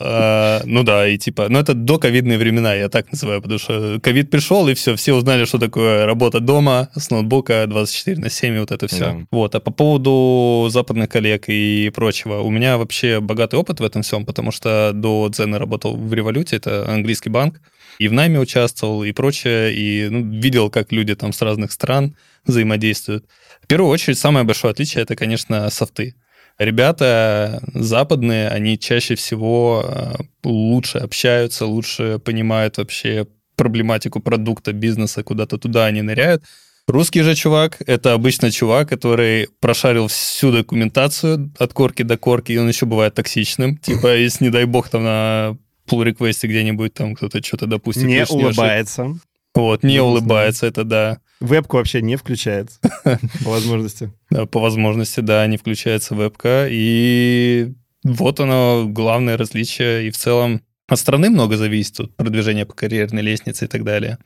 А, 0.00 0.62
Ну 0.64 0.82
да, 0.82 1.08
и 1.08 1.18
типа, 1.18 1.48
ну 1.48 1.58
это 1.58 1.74
до 1.74 1.98
ковидные 1.98 2.38
времена, 2.38 2.74
я 2.74 2.88
так 2.88 3.10
называю, 3.12 3.42
потому 3.42 3.58
что 3.58 3.98
ковид 4.00 4.30
пришел, 4.30 4.68
и 4.68 4.74
все, 4.74 4.96
все 4.96 5.14
узнали, 5.14 5.44
что 5.44 5.58
такое 5.58 6.06
работа 6.06 6.40
дома 6.40 6.88
с 6.94 7.10
ноутбука 7.10 7.66
24 7.66 8.20
на 8.20 8.30
7, 8.30 8.54
и 8.54 8.58
вот 8.58 8.70
это 8.72 8.86
все. 8.86 9.26
Вот, 9.30 9.54
а 9.54 9.60
по 9.60 9.70
поводу 9.70 10.68
западных 10.70 11.08
коллег 11.08 11.44
и 11.48 11.90
прочего, 11.94 12.40
у 12.40 12.50
меня 12.50 12.78
вообще 12.78 13.20
богатый 13.20 13.56
опыт 13.56 13.80
в 13.80 13.84
этом 13.84 14.02
всем, 14.02 14.24
потому 14.24 14.52
что 14.52 14.92
до 14.94 15.28
Дзена 15.28 15.58
работал 15.58 15.96
в 15.96 16.12
Революте, 16.14 16.56
это 16.56 16.88
английский 16.88 17.30
банк, 17.30 17.60
и 17.98 18.08
в 18.08 18.12
найме 18.12 18.40
участвовал, 18.40 19.04
и 19.04 19.12
прочее, 19.12 19.74
и 19.74 20.08
ну, 20.08 20.30
видел, 20.40 20.70
как 20.70 20.92
люди 20.92 21.14
там 21.14 21.32
с 21.32 21.42
разных 21.42 21.72
стран 21.72 22.16
взаимодействуют. 22.44 23.26
В 23.62 23.66
первую 23.66 23.90
очередь, 23.90 24.18
самое 24.18 24.44
большое 24.44 24.72
отличие 24.72 25.02
это, 25.02 25.16
конечно, 25.16 25.70
софты. 25.70 26.14
Ребята 26.58 27.62
западные, 27.74 28.48
они 28.48 28.78
чаще 28.78 29.16
всего 29.16 29.84
э, 29.84 30.12
лучше 30.44 30.98
общаются, 30.98 31.66
лучше 31.66 32.20
понимают 32.24 32.78
вообще 32.78 33.26
проблематику 33.56 34.20
продукта, 34.20 34.72
бизнеса, 34.72 35.22
куда-то 35.24 35.58
туда 35.58 35.86
они 35.86 36.02
ныряют. 36.02 36.44
Русский 36.86 37.22
же 37.22 37.34
чувак— 37.34 37.78
это 37.86 38.12
обычно 38.12 38.50
чувак, 38.50 38.90
который 38.90 39.48
прошарил 39.60 40.08
всю 40.08 40.52
документацию 40.52 41.50
от 41.58 41.72
корки 41.72 42.02
до 42.02 42.18
корки, 42.18 42.52
и 42.52 42.58
он 42.58 42.68
еще 42.68 42.84
бывает 42.84 43.14
токсичным. 43.14 43.78
Типа, 43.78 44.14
если, 44.14 44.44
не 44.44 44.50
дай 44.50 44.66
бог, 44.66 44.90
там 44.90 45.02
на 45.02 45.56
pull 45.88 46.04
реквесте 46.04 46.46
где-нибудь 46.46 46.94
там 46.94 47.14
кто-то 47.14 47.42
что-то 47.42 47.66
допустит. 47.66 48.04
Не 48.04 48.24
улыбается. 48.24 49.18
Вот, 49.54 49.84
не 49.84 49.98
Ну, 49.98 50.06
улыбается, 50.06 50.66
это 50.66 50.84
да. 50.84 51.18
Вебку 51.40 51.76
вообще 51.76 52.02
не 52.02 52.16
включает 52.16 52.70
по 53.44 53.50
возможности. 53.50 54.12
Да, 54.30 54.46
по 54.46 54.60
возможности, 54.60 55.20
да, 55.20 55.46
не 55.46 55.56
включается 55.56 56.14
вебка. 56.14 56.66
И 56.68 57.72
вот 58.02 58.40
оно 58.40 58.86
главное 58.88 59.36
различие. 59.36 60.08
И 60.08 60.10
в 60.10 60.16
целом 60.16 60.62
от 60.88 60.98
страны 60.98 61.30
много 61.30 61.56
зависит 61.56 62.00
от 62.00 62.16
продвижения 62.16 62.66
по 62.66 62.74
карьерной 62.74 63.22
лестнице 63.22 63.66
и 63.66 63.68
так 63.68 63.84
далее. 63.84 64.18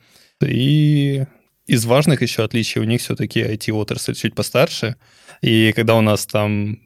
И 0.43 1.25
из 1.67 1.85
важных 1.85 2.23
еще 2.23 2.43
отличий 2.43 2.81
у 2.81 2.85
них 2.85 3.01
все-таки 3.01 3.41
IT-отрасль 3.41 4.15
чуть 4.15 4.33
постарше. 4.33 4.95
И 5.41 5.71
когда 5.75 5.95
у 5.95 6.01
нас 6.01 6.25
там 6.25 6.79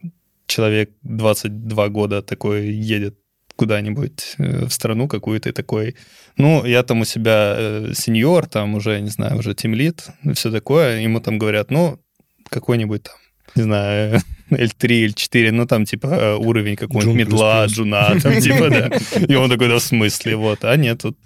человек 0.46 0.90
22 1.02 1.88
года 1.88 2.20
такой 2.20 2.70
едет 2.70 3.18
куда-нибудь 3.56 4.34
э, 4.38 4.66
в 4.66 4.70
страну 4.70 5.08
какую-то 5.08 5.48
и 5.48 5.52
такой, 5.52 5.96
ну, 6.36 6.64
я 6.64 6.82
там 6.82 7.00
у 7.00 7.04
себя 7.04 7.54
э, 7.56 7.92
сеньор, 7.94 8.46
там 8.46 8.74
уже, 8.74 9.00
не 9.00 9.10
знаю, 9.10 9.38
уже 9.38 9.54
тимлит, 9.54 10.08
все 10.34 10.50
такое, 10.50 11.00
ему 11.00 11.20
там 11.20 11.38
говорят, 11.38 11.70
ну, 11.70 11.98
какой-нибудь 12.48 13.02
там, 13.04 13.14
не 13.54 13.62
знаю, 13.62 14.20
L3, 14.50 15.06
L4, 15.06 15.50
ну, 15.52 15.66
там, 15.66 15.84
типа, 15.84 16.06
э, 16.06 16.34
уровень 16.36 16.76
какой-нибудь 16.76 17.16
медла, 17.16 17.66
джуна, 17.66 18.18
там, 18.20 18.40
типа, 18.40 18.70
да. 18.70 18.90
И 19.28 19.34
он 19.34 19.50
такой, 19.50 19.68
да, 19.68 19.76
в 19.76 19.82
смысле, 19.82 20.36
вот, 20.36 20.64
а 20.64 20.76
нет, 20.76 21.02
тут 21.02 21.16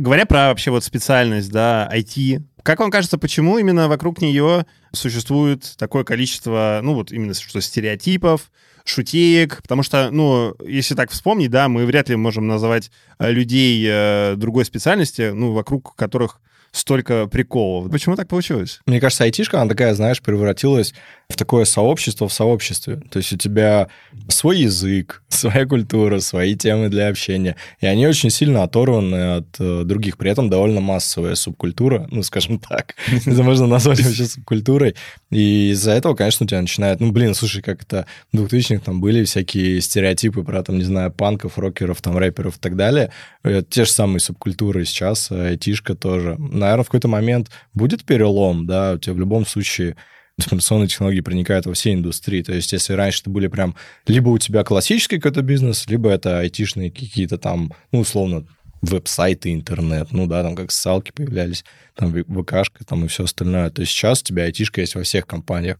Говоря 0.00 0.24
про 0.24 0.48
вообще 0.48 0.70
вот 0.70 0.82
специальность, 0.82 1.52
да, 1.52 1.86
IT, 1.94 2.42
как 2.62 2.80
вам 2.80 2.90
кажется, 2.90 3.18
почему 3.18 3.58
именно 3.58 3.86
вокруг 3.86 4.22
нее 4.22 4.64
существует 4.92 5.74
такое 5.76 6.04
количество, 6.04 6.80
ну 6.82 6.94
вот 6.94 7.12
именно 7.12 7.34
что 7.34 7.60
стереотипов, 7.60 8.50
шутеек, 8.86 9.60
потому 9.60 9.82
что, 9.82 10.10
ну, 10.10 10.54
если 10.66 10.94
так 10.94 11.10
вспомнить, 11.10 11.50
да, 11.50 11.68
мы 11.68 11.84
вряд 11.84 12.08
ли 12.08 12.16
можем 12.16 12.46
называть 12.46 12.90
э, 13.18 13.30
людей 13.30 13.86
э, 13.86 14.36
другой 14.38 14.64
специальности, 14.64 15.32
ну, 15.34 15.52
вокруг 15.52 15.94
которых 15.96 16.40
столько 16.72 17.26
приколов. 17.26 17.90
Почему 17.90 18.16
так 18.16 18.28
получилось? 18.28 18.80
Мне 18.86 19.00
кажется, 19.00 19.24
айтишка, 19.24 19.60
она 19.60 19.68
такая, 19.68 19.94
знаешь, 19.94 20.22
превратилась 20.22 20.94
в 21.28 21.36
такое 21.36 21.64
сообщество 21.64 22.28
в 22.28 22.32
сообществе. 22.32 23.00
То 23.10 23.18
есть 23.18 23.32
у 23.32 23.36
тебя 23.36 23.88
свой 24.28 24.58
язык, 24.58 25.22
своя 25.28 25.66
культура, 25.66 26.20
свои 26.20 26.56
темы 26.56 26.88
для 26.88 27.08
общения. 27.08 27.56
И 27.80 27.86
они 27.86 28.06
очень 28.06 28.30
сильно 28.30 28.62
оторваны 28.62 29.36
от 29.36 29.46
э, 29.58 29.82
других. 29.84 30.18
При 30.18 30.30
этом 30.30 30.50
довольно 30.50 30.80
массовая 30.80 31.34
субкультура, 31.36 32.08
ну, 32.10 32.22
скажем 32.22 32.58
так. 32.58 32.94
Это 33.26 33.42
можно 33.42 33.66
назвать 33.66 34.02
вообще 34.02 34.24
субкультурой. 34.24 34.96
И 35.30 35.70
из-за 35.70 35.92
этого, 35.92 36.14
конечно, 36.14 36.44
у 36.44 36.48
тебя 36.48 36.60
начинает... 36.60 37.00
Ну, 37.00 37.12
блин, 37.12 37.34
слушай, 37.34 37.62
как 37.62 37.82
это 37.82 38.06
в 38.32 38.36
2000-х 38.36 38.82
там 38.84 39.00
были 39.00 39.24
всякие 39.24 39.80
стереотипы 39.80 40.42
про, 40.42 40.62
там, 40.62 40.78
не 40.78 40.84
знаю, 40.84 41.12
панков, 41.12 41.58
рокеров, 41.58 42.02
там, 42.02 42.18
рэперов 42.18 42.56
и 42.56 42.60
так 42.60 42.76
далее. 42.76 43.12
Это 43.42 43.62
те 43.62 43.84
же 43.84 43.90
самые 43.90 44.20
субкультуры 44.20 44.84
сейчас, 44.84 45.30
э, 45.30 45.50
айтишка 45.50 45.94
тоже. 45.94 46.36
Наверное, 46.60 46.84
в 46.84 46.88
какой-то 46.88 47.08
момент 47.08 47.50
будет 47.74 48.04
перелом, 48.04 48.66
да, 48.66 48.92
у 48.92 48.98
тебя 48.98 49.14
в 49.14 49.18
любом 49.18 49.46
случае 49.46 49.96
информационные 50.38 50.88
технологии 50.88 51.20
проникают 51.20 51.66
во 51.66 51.74
все 51.74 51.92
индустрии. 51.92 52.42
То 52.42 52.52
есть 52.52 52.72
если 52.72 52.94
раньше 52.94 53.22
это 53.22 53.30
были 53.30 53.46
прям 53.48 53.74
либо 54.06 54.28
у 54.30 54.38
тебя 54.38 54.64
классический 54.64 55.16
какой-то 55.16 55.42
бизнес, 55.42 55.86
либо 55.88 56.10
это 56.10 56.38
айтишные 56.38 56.90
какие-то 56.90 57.38
там, 57.38 57.72
ну, 57.92 58.00
условно, 58.00 58.46
веб-сайты, 58.82 59.52
интернет, 59.52 60.08
ну 60.12 60.26
да, 60.26 60.42
там 60.42 60.56
как 60.56 60.70
ссылки 60.70 61.12
появлялись, 61.12 61.64
там 61.94 62.12
ВКшка, 62.12 62.84
там 62.84 63.04
и 63.04 63.08
все 63.08 63.24
остальное. 63.24 63.70
То 63.70 63.82
есть 63.82 63.92
сейчас 63.92 64.22
у 64.22 64.24
тебя 64.24 64.44
айтишка 64.44 64.80
есть 64.80 64.94
во 64.94 65.02
всех 65.02 65.26
компаниях. 65.26 65.78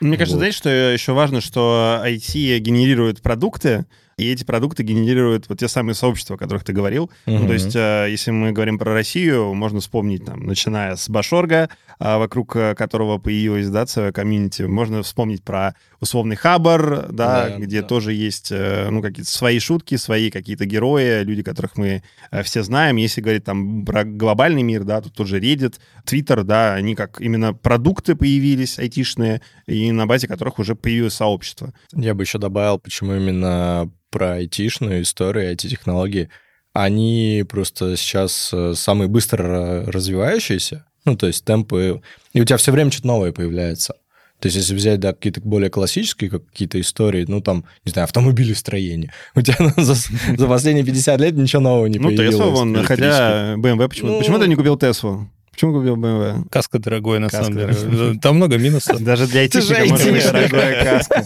Мне 0.00 0.16
кажется, 0.16 0.36
вот. 0.36 0.40
знаете, 0.40 0.58
что 0.58 0.70
еще 0.70 1.12
важно, 1.12 1.40
что 1.40 2.02
IT 2.04 2.58
генерирует 2.58 3.22
продукты, 3.22 3.86
и 4.22 4.32
эти 4.32 4.44
продукты 4.44 4.82
генерируют 4.82 5.48
вот 5.48 5.58
те 5.58 5.68
самые 5.68 5.94
сообщества, 5.94 6.36
о 6.36 6.38
которых 6.38 6.64
ты 6.64 6.72
говорил. 6.72 7.10
Угу. 7.26 7.38
Ну, 7.38 7.46
то 7.46 7.52
есть, 7.52 7.74
э, 7.74 8.06
если 8.10 8.30
мы 8.30 8.52
говорим 8.52 8.78
про 8.78 8.92
Россию, 8.92 9.54
можно 9.54 9.80
вспомнить, 9.80 10.24
там, 10.24 10.46
начиная 10.46 10.96
с 10.96 11.08
Башорга, 11.08 11.68
э, 11.98 12.16
вокруг 12.16 12.56
э, 12.56 12.74
которого 12.74 13.18
появилась, 13.18 13.68
да, 13.68 13.86
целая 13.86 14.12
комьюнити, 14.12 14.62
можно 14.62 15.02
вспомнить 15.02 15.42
про 15.42 15.74
условный 16.00 16.36
Хабар, 16.36 17.08
да, 17.12 17.48
да 17.48 17.58
где 17.58 17.80
да. 17.82 17.86
тоже 17.86 18.12
есть, 18.12 18.50
ну, 18.50 19.02
какие-то 19.02 19.30
свои 19.30 19.58
шутки, 19.60 19.96
свои 19.96 20.30
какие-то 20.30 20.66
герои, 20.66 21.22
люди, 21.22 21.42
которых 21.42 21.76
мы 21.76 22.02
все 22.42 22.62
знаем. 22.62 22.96
Если 22.96 23.20
говорить 23.20 23.44
там 23.44 23.84
про 23.84 24.04
глобальный 24.04 24.62
мир, 24.62 24.82
да, 24.82 25.00
тут 25.00 25.14
тоже 25.14 25.38
Reddit, 25.38 25.76
Twitter, 26.04 26.42
да, 26.42 26.74
они 26.74 26.96
как 26.96 27.20
именно 27.20 27.54
продукты 27.54 28.16
появились 28.16 28.78
айтишные, 28.78 29.42
и 29.66 29.92
на 29.92 30.06
базе 30.06 30.26
которых 30.26 30.58
уже 30.58 30.74
появилось 30.74 31.14
сообщество. 31.14 31.72
Я 31.92 32.14
бы 32.14 32.24
еще 32.24 32.38
добавил, 32.38 32.78
почему 32.78 33.14
именно 33.14 33.90
про 34.12 34.34
айтишную 34.34 35.02
историю, 35.02 35.50
эти 35.50 35.66
технологии, 35.66 36.28
они 36.72 37.44
просто 37.48 37.96
сейчас 37.96 38.50
э, 38.52 38.74
самые 38.76 39.08
быстро 39.08 39.84
развивающиеся, 39.86 40.86
ну, 41.04 41.16
то 41.16 41.26
есть 41.26 41.44
темпы... 41.44 42.00
И 42.32 42.40
у 42.40 42.44
тебя 42.44 42.56
все 42.56 42.70
время 42.70 42.92
что-то 42.92 43.08
новое 43.08 43.32
появляется. 43.32 43.94
То 44.38 44.46
есть, 44.46 44.56
если 44.56 44.74
взять, 44.74 44.98
да, 44.98 45.12
какие-то 45.12 45.40
более 45.40 45.70
классические 45.70 46.30
какие-то 46.30 46.80
истории, 46.80 47.24
ну, 47.28 47.40
там, 47.40 47.64
не 47.84 47.92
знаю, 47.92 48.04
автомобилестроение, 48.04 49.12
у 49.34 49.40
тебя 49.40 49.72
за, 49.76 49.94
за 49.94 50.46
последние 50.46 50.84
50 50.84 51.20
лет 51.20 51.34
ничего 51.34 51.62
нового 51.62 51.86
не 51.86 51.98
ну, 51.98 52.08
появилось. 52.08 52.38
Ну, 52.38 52.46
Tesla, 52.46 52.50
вон, 52.50 52.84
хотя 52.84 53.54
BMW, 53.54 53.88
почему, 53.88 54.12
ну, 54.12 54.18
почему 54.18 54.38
ты 54.38 54.48
не 54.48 54.56
купил 54.56 54.76
Теслу? 54.76 55.28
Почему 55.52 55.74
купил 55.74 55.96
BMW? 55.96 56.48
Каска 56.50 56.78
дорогой, 56.78 57.18
на 57.18 57.28
каска 57.28 57.44
самом 57.44 57.58
деле. 57.58 57.72
Дорогой. 57.74 58.18
Там 58.18 58.36
много 58.36 58.56
минусов. 58.56 59.00
Даже 59.02 59.26
для 59.26 59.42
айтишника 59.42 59.84
может 59.86 60.12
быть 60.12 60.32
дорогая 60.32 60.84
каска. 60.84 61.24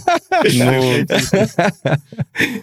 Ну, 0.55 1.07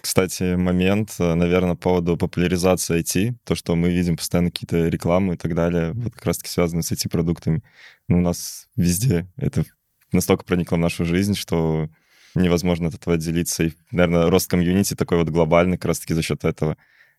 кстати, 0.02 0.54
момент, 0.54 1.14
наверное, 1.18 1.74
по 1.74 1.82
поводу 1.82 2.16
популяризации 2.16 3.00
IT, 3.00 3.34
то, 3.44 3.54
что 3.54 3.76
мы 3.76 3.90
видим 3.90 4.16
постоянно 4.16 4.50
какие-то 4.50 4.88
рекламы 4.88 5.34
и 5.34 5.36
так 5.36 5.54
далее, 5.54 5.92
вот 5.92 6.14
как 6.14 6.26
раз-таки 6.26 6.50
связаны 6.50 6.82
с 6.82 6.92
IT-продуктами. 6.92 7.62
Ну, 8.08 8.18
у 8.18 8.20
нас 8.20 8.68
везде 8.76 9.26
это 9.36 9.64
настолько 10.12 10.44
проникло 10.44 10.76
в 10.76 10.80
нашу 10.80 11.04
жизнь, 11.04 11.34
что 11.34 11.88
невозможно 12.34 12.88
от 12.88 12.94
этого 12.94 13.16
отделиться. 13.16 13.64
И, 13.64 13.72
наверное, 13.90 14.30
рост 14.30 14.50
комьюнити 14.50 14.94
такой 14.94 15.18
вот 15.18 15.28
глобальный 15.28 15.76
как 15.76 15.86
раз-таки 15.86 16.14
за 16.14 16.22
счет 16.22 16.44
этого. 16.44 16.76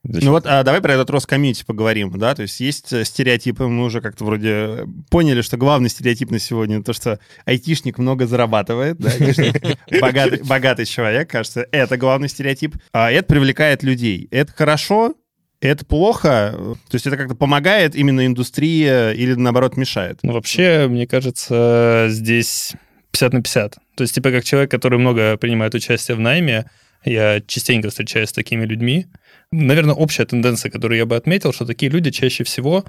Ну 0.07 0.31
вот, 0.31 0.45
а 0.45 0.63
давай 0.63 0.81
про 0.81 0.93
этот 0.93 1.09
рост 1.09 1.25
комьюнити 1.25 1.63
поговорим, 1.65 2.11
да, 2.17 2.35
то 2.35 2.43
есть 2.43 2.59
есть 2.59 2.93
э, 2.93 3.03
стереотипы, 3.03 3.65
мы 3.65 3.85
уже 3.85 4.01
как-то 4.01 4.23
вроде 4.23 4.87
поняли, 5.09 5.41
что 5.41 5.57
главный 5.57 5.89
стереотип 5.89 6.29
на 6.29 6.39
сегодня 6.39 6.83
то, 6.83 6.93
что 6.93 7.19
айтишник 7.45 7.97
много 7.97 8.27
зарабатывает, 8.27 8.97
да, 8.97 9.11
богатый, 9.99 10.43
богатый 10.43 10.85
человек, 10.85 11.29
кажется, 11.29 11.67
это 11.71 11.97
главный 11.97 12.29
стереотип, 12.29 12.75
а 12.93 13.11
это 13.11 13.25
привлекает 13.27 13.81
людей. 13.81 14.27
Это 14.29 14.51
хорошо, 14.51 15.15
это 15.59 15.85
плохо? 15.85 16.53
То 16.89 16.95
есть 16.95 17.07
это 17.07 17.17
как-то 17.17 17.35
помогает 17.35 17.95
именно 17.95 18.25
индустрии 18.25 19.13
или, 19.15 19.33
наоборот, 19.33 19.77
мешает? 19.77 20.19
Ну, 20.21 20.33
вообще, 20.33 20.87
мне 20.87 21.07
кажется, 21.07 22.07
здесь 22.09 22.73
50 23.11 23.33
на 23.33 23.41
50. 23.41 23.75
То 23.95 24.01
есть, 24.01 24.13
типа, 24.13 24.31
как 24.31 24.43
человек, 24.43 24.69
который 24.69 24.99
много 24.99 25.37
принимает 25.37 25.73
участие 25.73 26.15
в 26.15 26.19
найме, 26.19 26.69
я 27.05 27.41
частенько 27.45 27.89
встречаюсь 27.89 28.29
с 28.29 28.33
такими 28.33 28.65
людьми, 28.65 29.07
Наверное, 29.51 29.95
общая 29.95 30.25
тенденция, 30.25 30.71
которую 30.71 30.97
я 30.97 31.05
бы 31.05 31.15
отметил, 31.15 31.53
что 31.53 31.65
такие 31.65 31.91
люди 31.91 32.11
чаще 32.11 32.43
всего 32.43 32.83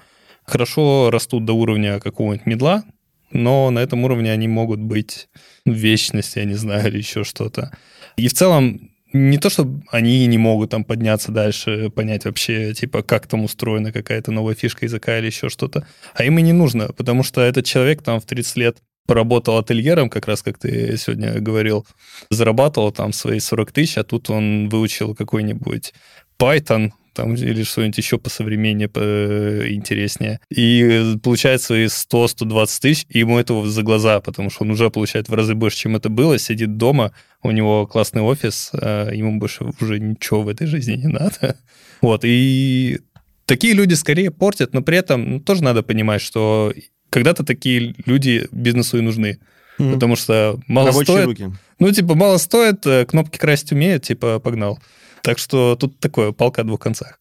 хорошо 0.44 1.10
растут 1.10 1.44
до 1.44 1.52
уровня 1.52 2.00
какого-нибудь 2.00 2.46
медла, 2.46 2.84
но 3.30 3.70
на 3.70 3.80
этом 3.80 4.04
уровне 4.04 4.32
они 4.32 4.48
могут 4.48 4.80
быть 4.80 5.28
в 5.64 5.72
вечности, 5.72 6.38
я 6.38 6.44
не 6.44 6.54
знаю, 6.54 6.86
или 6.88 6.98
еще 6.98 7.24
что-то. 7.24 7.70
И 8.16 8.28
в 8.28 8.32
целом 8.32 8.90
не 9.12 9.38
то, 9.38 9.48
что 9.48 9.68
они 9.90 10.26
не 10.26 10.38
могут 10.38 10.70
там 10.70 10.84
подняться 10.84 11.32
дальше, 11.32 11.90
понять 11.90 12.24
вообще, 12.24 12.74
типа, 12.74 13.02
как 13.02 13.26
там 13.26 13.44
устроена 13.44 13.92
какая-то 13.92 14.32
новая 14.32 14.54
фишка 14.54 14.86
языка 14.86 15.18
или 15.18 15.26
еще 15.26 15.48
что-то, 15.48 15.86
а 16.14 16.24
им 16.24 16.38
и 16.38 16.42
не 16.42 16.52
нужно, 16.52 16.88
потому 16.92 17.22
что 17.22 17.40
этот 17.40 17.64
человек 17.64 18.02
там 18.02 18.20
в 18.20 18.26
30 18.26 18.56
лет 18.56 18.78
поработал 19.06 19.58
ательером, 19.58 20.10
как 20.10 20.26
раз 20.26 20.42
как 20.42 20.58
ты 20.58 20.96
сегодня 20.96 21.40
говорил, 21.40 21.86
зарабатывал 22.30 22.92
там 22.92 23.12
свои 23.12 23.38
40 23.38 23.72
тысяч, 23.72 23.98
а 23.98 24.04
тут 24.04 24.30
он 24.30 24.68
выучил 24.68 25.14
какой-нибудь 25.14 25.94
Python, 26.38 26.92
там, 27.16 27.34
или 27.34 27.62
что-нибудь 27.62 27.96
еще 27.96 28.18
по 28.18 28.28
современнее, 28.28 28.88
по 28.88 29.00
интереснее. 29.00 30.38
И 30.50 31.16
получает 31.22 31.62
свои 31.62 31.86
100-120 31.86 32.80
тысяч, 32.80 33.06
и 33.08 33.20
ему 33.20 33.38
этого 33.38 33.66
за 33.66 33.82
глаза, 33.82 34.20
потому 34.20 34.50
что 34.50 34.64
он 34.64 34.70
уже 34.70 34.90
получает 34.90 35.28
в 35.28 35.34
разы 35.34 35.54
больше, 35.54 35.78
чем 35.78 35.96
это 35.96 36.10
было, 36.10 36.38
сидит 36.38 36.76
дома, 36.76 37.12
у 37.42 37.50
него 37.50 37.86
классный 37.86 38.22
офис, 38.22 38.70
а 38.74 39.10
ему 39.10 39.38
больше 39.38 39.64
уже 39.80 39.98
ничего 39.98 40.42
в 40.42 40.48
этой 40.48 40.66
жизни 40.66 40.96
не 40.96 41.08
надо. 41.08 41.56
Вот, 42.02 42.20
и 42.24 43.00
такие 43.46 43.72
люди 43.72 43.94
скорее 43.94 44.30
портят, 44.30 44.74
но 44.74 44.82
при 44.82 44.98
этом 44.98 45.30
ну, 45.30 45.40
тоже 45.40 45.64
надо 45.64 45.82
понимать, 45.82 46.20
что 46.20 46.72
когда-то 47.10 47.44
такие 47.44 47.94
люди 48.04 48.48
бизнесу 48.52 48.98
и 48.98 49.00
нужны. 49.00 49.38
Mm-hmm. 49.78 49.94
Потому 49.94 50.16
что 50.16 50.58
мало 50.66 50.88
Рабочие 50.88 51.16
стоит... 51.16 51.26
Руки. 51.26 51.52
Ну, 51.78 51.92
типа, 51.92 52.14
мало 52.14 52.38
стоит, 52.38 52.86
э, 52.86 53.04
кнопки 53.04 53.38
красить 53.38 53.72
умеют, 53.72 54.04
типа, 54.04 54.38
погнал. 54.38 54.78
Так 55.22 55.38
что 55.38 55.76
тут 55.76 55.98
такое, 55.98 56.32
палка 56.32 56.62
о 56.62 56.64
двух 56.64 56.80
концах. 56.80 57.18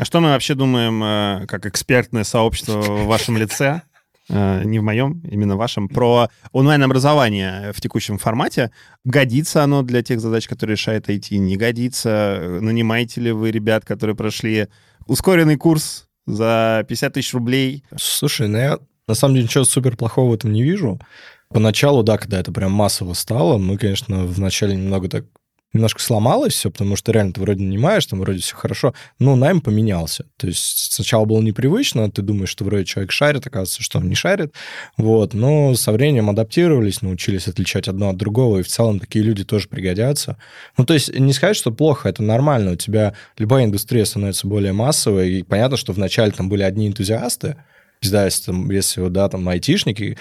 А 0.00 0.04
что 0.04 0.20
мы 0.20 0.28
вообще 0.28 0.54
думаем, 0.54 1.02
э, 1.02 1.46
как 1.46 1.66
экспертное 1.66 2.24
сообщество 2.24 2.80
в 2.80 3.06
вашем 3.06 3.36
лице, 3.36 3.82
э, 4.28 4.62
не 4.64 4.78
в 4.78 4.82
моем, 4.82 5.20
именно 5.28 5.56
вашем, 5.56 5.88
про 5.88 6.28
онлайн-образование 6.52 7.72
в 7.72 7.80
текущем 7.80 8.18
формате? 8.18 8.70
Годится 9.04 9.64
оно 9.64 9.82
для 9.82 10.02
тех 10.02 10.20
задач, 10.20 10.46
которые 10.46 10.76
решает 10.76 11.08
IT? 11.08 11.36
Не 11.36 11.56
годится? 11.56 12.58
Нанимаете 12.60 13.20
ли 13.20 13.32
вы 13.32 13.50
ребят, 13.50 13.84
которые 13.84 14.14
прошли 14.14 14.68
ускоренный 15.06 15.56
курс 15.56 16.06
за 16.26 16.84
50 16.88 17.12
тысяч 17.14 17.34
рублей? 17.34 17.84
Слушай, 17.96 18.48
ну 18.48 18.58
я 18.58 18.78
на 19.06 19.14
самом 19.14 19.34
деле 19.34 19.44
ничего 19.44 19.64
супер 19.64 19.96
плохого 19.96 20.30
в 20.30 20.34
этом 20.34 20.52
не 20.52 20.62
вижу. 20.62 21.00
Поначалу, 21.48 22.04
да, 22.04 22.16
когда 22.16 22.38
это 22.38 22.52
прям 22.52 22.70
массово 22.70 23.12
стало, 23.14 23.58
мы, 23.58 23.76
конечно, 23.76 24.24
вначале 24.24 24.76
немного 24.76 25.08
так 25.08 25.24
немножко 25.72 26.02
сломалось 26.02 26.54
все, 26.54 26.70
потому 26.70 26.96
что 26.96 27.12
реально 27.12 27.32
ты 27.32 27.40
вроде 27.40 27.62
нанимаешь, 27.62 28.06
там 28.06 28.20
вроде 28.20 28.40
все 28.40 28.56
хорошо, 28.56 28.94
но 29.18 29.36
найм 29.36 29.60
поменялся. 29.60 30.26
То 30.36 30.46
есть 30.46 30.92
сначала 30.92 31.24
было 31.24 31.40
непривычно, 31.40 32.10
ты 32.10 32.22
думаешь, 32.22 32.48
что 32.48 32.64
вроде 32.64 32.84
человек 32.84 33.12
шарит, 33.12 33.46
оказывается, 33.46 33.82
что 33.82 33.98
он 33.98 34.08
не 34.08 34.14
шарит, 34.14 34.52
вот, 34.96 35.34
но 35.34 35.74
со 35.74 35.92
временем 35.92 36.30
адаптировались, 36.30 37.02
научились 37.02 37.48
отличать 37.48 37.88
одно 37.88 38.10
от 38.10 38.16
другого, 38.16 38.58
и 38.58 38.62
в 38.62 38.68
целом 38.68 39.00
такие 39.00 39.24
люди 39.24 39.44
тоже 39.44 39.68
пригодятся. 39.68 40.36
Ну, 40.76 40.84
то 40.84 40.94
есть 40.94 41.16
не 41.16 41.32
сказать, 41.32 41.56
что 41.56 41.70
плохо, 41.70 42.08
это 42.08 42.22
нормально, 42.22 42.72
у 42.72 42.76
тебя 42.76 43.14
любая 43.38 43.64
индустрия 43.64 44.04
становится 44.04 44.46
более 44.46 44.72
массовой, 44.72 45.32
и 45.32 45.42
понятно, 45.42 45.76
что 45.76 45.92
вначале 45.92 46.32
там 46.32 46.48
были 46.48 46.62
одни 46.62 46.88
энтузиасты, 46.88 47.56
да, 48.02 48.24
если, 48.24 48.46
там, 48.46 48.70
если 48.70 49.08
да, 49.08 49.28
там 49.28 49.46
айтишники, 49.48 50.16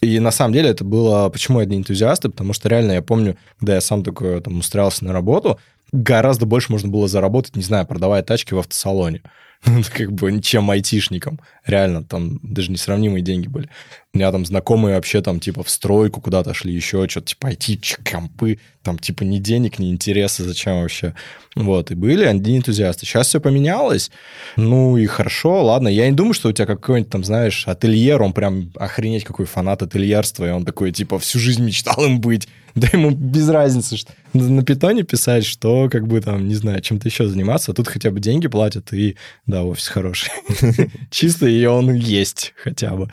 и 0.00 0.18
на 0.18 0.30
самом 0.30 0.54
деле 0.54 0.70
это 0.70 0.84
было... 0.84 1.28
Почему 1.28 1.58
одни 1.58 1.76
энтузиасты? 1.76 2.28
Потому 2.28 2.52
что 2.52 2.68
реально 2.68 2.92
я 2.92 3.02
помню, 3.02 3.36
когда 3.58 3.74
я 3.74 3.80
сам 3.80 4.02
такой 4.02 4.40
там 4.40 4.58
устраивался 4.58 5.04
на 5.04 5.12
работу, 5.12 5.58
гораздо 5.92 6.46
больше 6.46 6.72
можно 6.72 6.88
было 6.88 7.08
заработать, 7.08 7.56
не 7.56 7.62
знаю, 7.62 7.86
продавая 7.86 8.22
тачки 8.22 8.54
в 8.54 8.58
автосалоне. 8.58 9.22
как 9.96 10.12
бы 10.12 10.40
чем 10.40 10.70
айтишникам. 10.70 11.40
Реально, 11.64 12.02
там 12.02 12.40
даже 12.42 12.72
несравнимые 12.72 13.22
деньги 13.22 13.46
были. 13.46 13.68
У 14.12 14.18
меня 14.18 14.32
там 14.32 14.44
знакомые 14.44 14.96
вообще 14.96 15.22
там 15.22 15.38
типа 15.38 15.62
в 15.62 15.70
стройку 15.70 16.20
куда-то 16.20 16.52
шли, 16.52 16.74
еще 16.74 17.08
что-то, 17.08 17.28
типа 17.28 17.52
IT-компы, 17.52 18.58
там 18.82 18.98
типа 18.98 19.22
ни 19.22 19.38
денег, 19.38 19.78
ни 19.78 19.90
интереса, 19.90 20.42
зачем 20.44 20.80
вообще. 20.80 21.14
Вот, 21.54 21.90
и 21.90 21.94
были 21.94 22.24
одни 22.24 22.58
энтузиасты. 22.58 23.06
Сейчас 23.06 23.28
все 23.28 23.40
поменялось, 23.40 24.10
ну 24.56 24.96
и 24.96 25.06
хорошо, 25.06 25.64
ладно. 25.64 25.88
Я 25.88 26.10
не 26.10 26.16
думаю, 26.16 26.34
что 26.34 26.48
у 26.48 26.52
тебя 26.52 26.66
какой-нибудь 26.66 27.10
там, 27.10 27.24
знаешь, 27.24 27.66
ательер, 27.68 28.20
он 28.22 28.32
прям 28.32 28.72
охренеть 28.74 29.24
какой 29.24 29.46
фанат 29.46 29.82
ательерства, 29.82 30.46
и 30.46 30.50
он 30.50 30.64
такой, 30.64 30.90
типа, 30.90 31.18
всю 31.18 31.38
жизнь 31.38 31.64
мечтал 31.64 32.04
им 32.04 32.20
быть. 32.20 32.48
Да 32.74 32.88
ему 32.92 33.10
без 33.10 33.48
разницы, 33.48 33.96
что 33.96 34.12
на 34.32 34.64
питоне 34.64 35.02
писать, 35.02 35.44
что 35.44 35.88
как 35.90 36.06
бы 36.06 36.20
там, 36.20 36.48
не 36.48 36.54
знаю, 36.54 36.80
чем-то 36.80 37.08
еще 37.08 37.26
заниматься. 37.26 37.72
А 37.72 37.74
тут 37.74 37.88
хотя 37.88 38.10
бы 38.10 38.20
деньги 38.20 38.48
платят, 38.48 38.92
и 38.92 39.16
да, 39.46 39.62
офис 39.62 39.88
хороший. 39.88 40.30
Чисто, 41.10 41.46
и 41.46 41.64
он 41.66 41.92
есть 41.92 42.54
хотя 42.56 42.92
бы. 42.96 43.10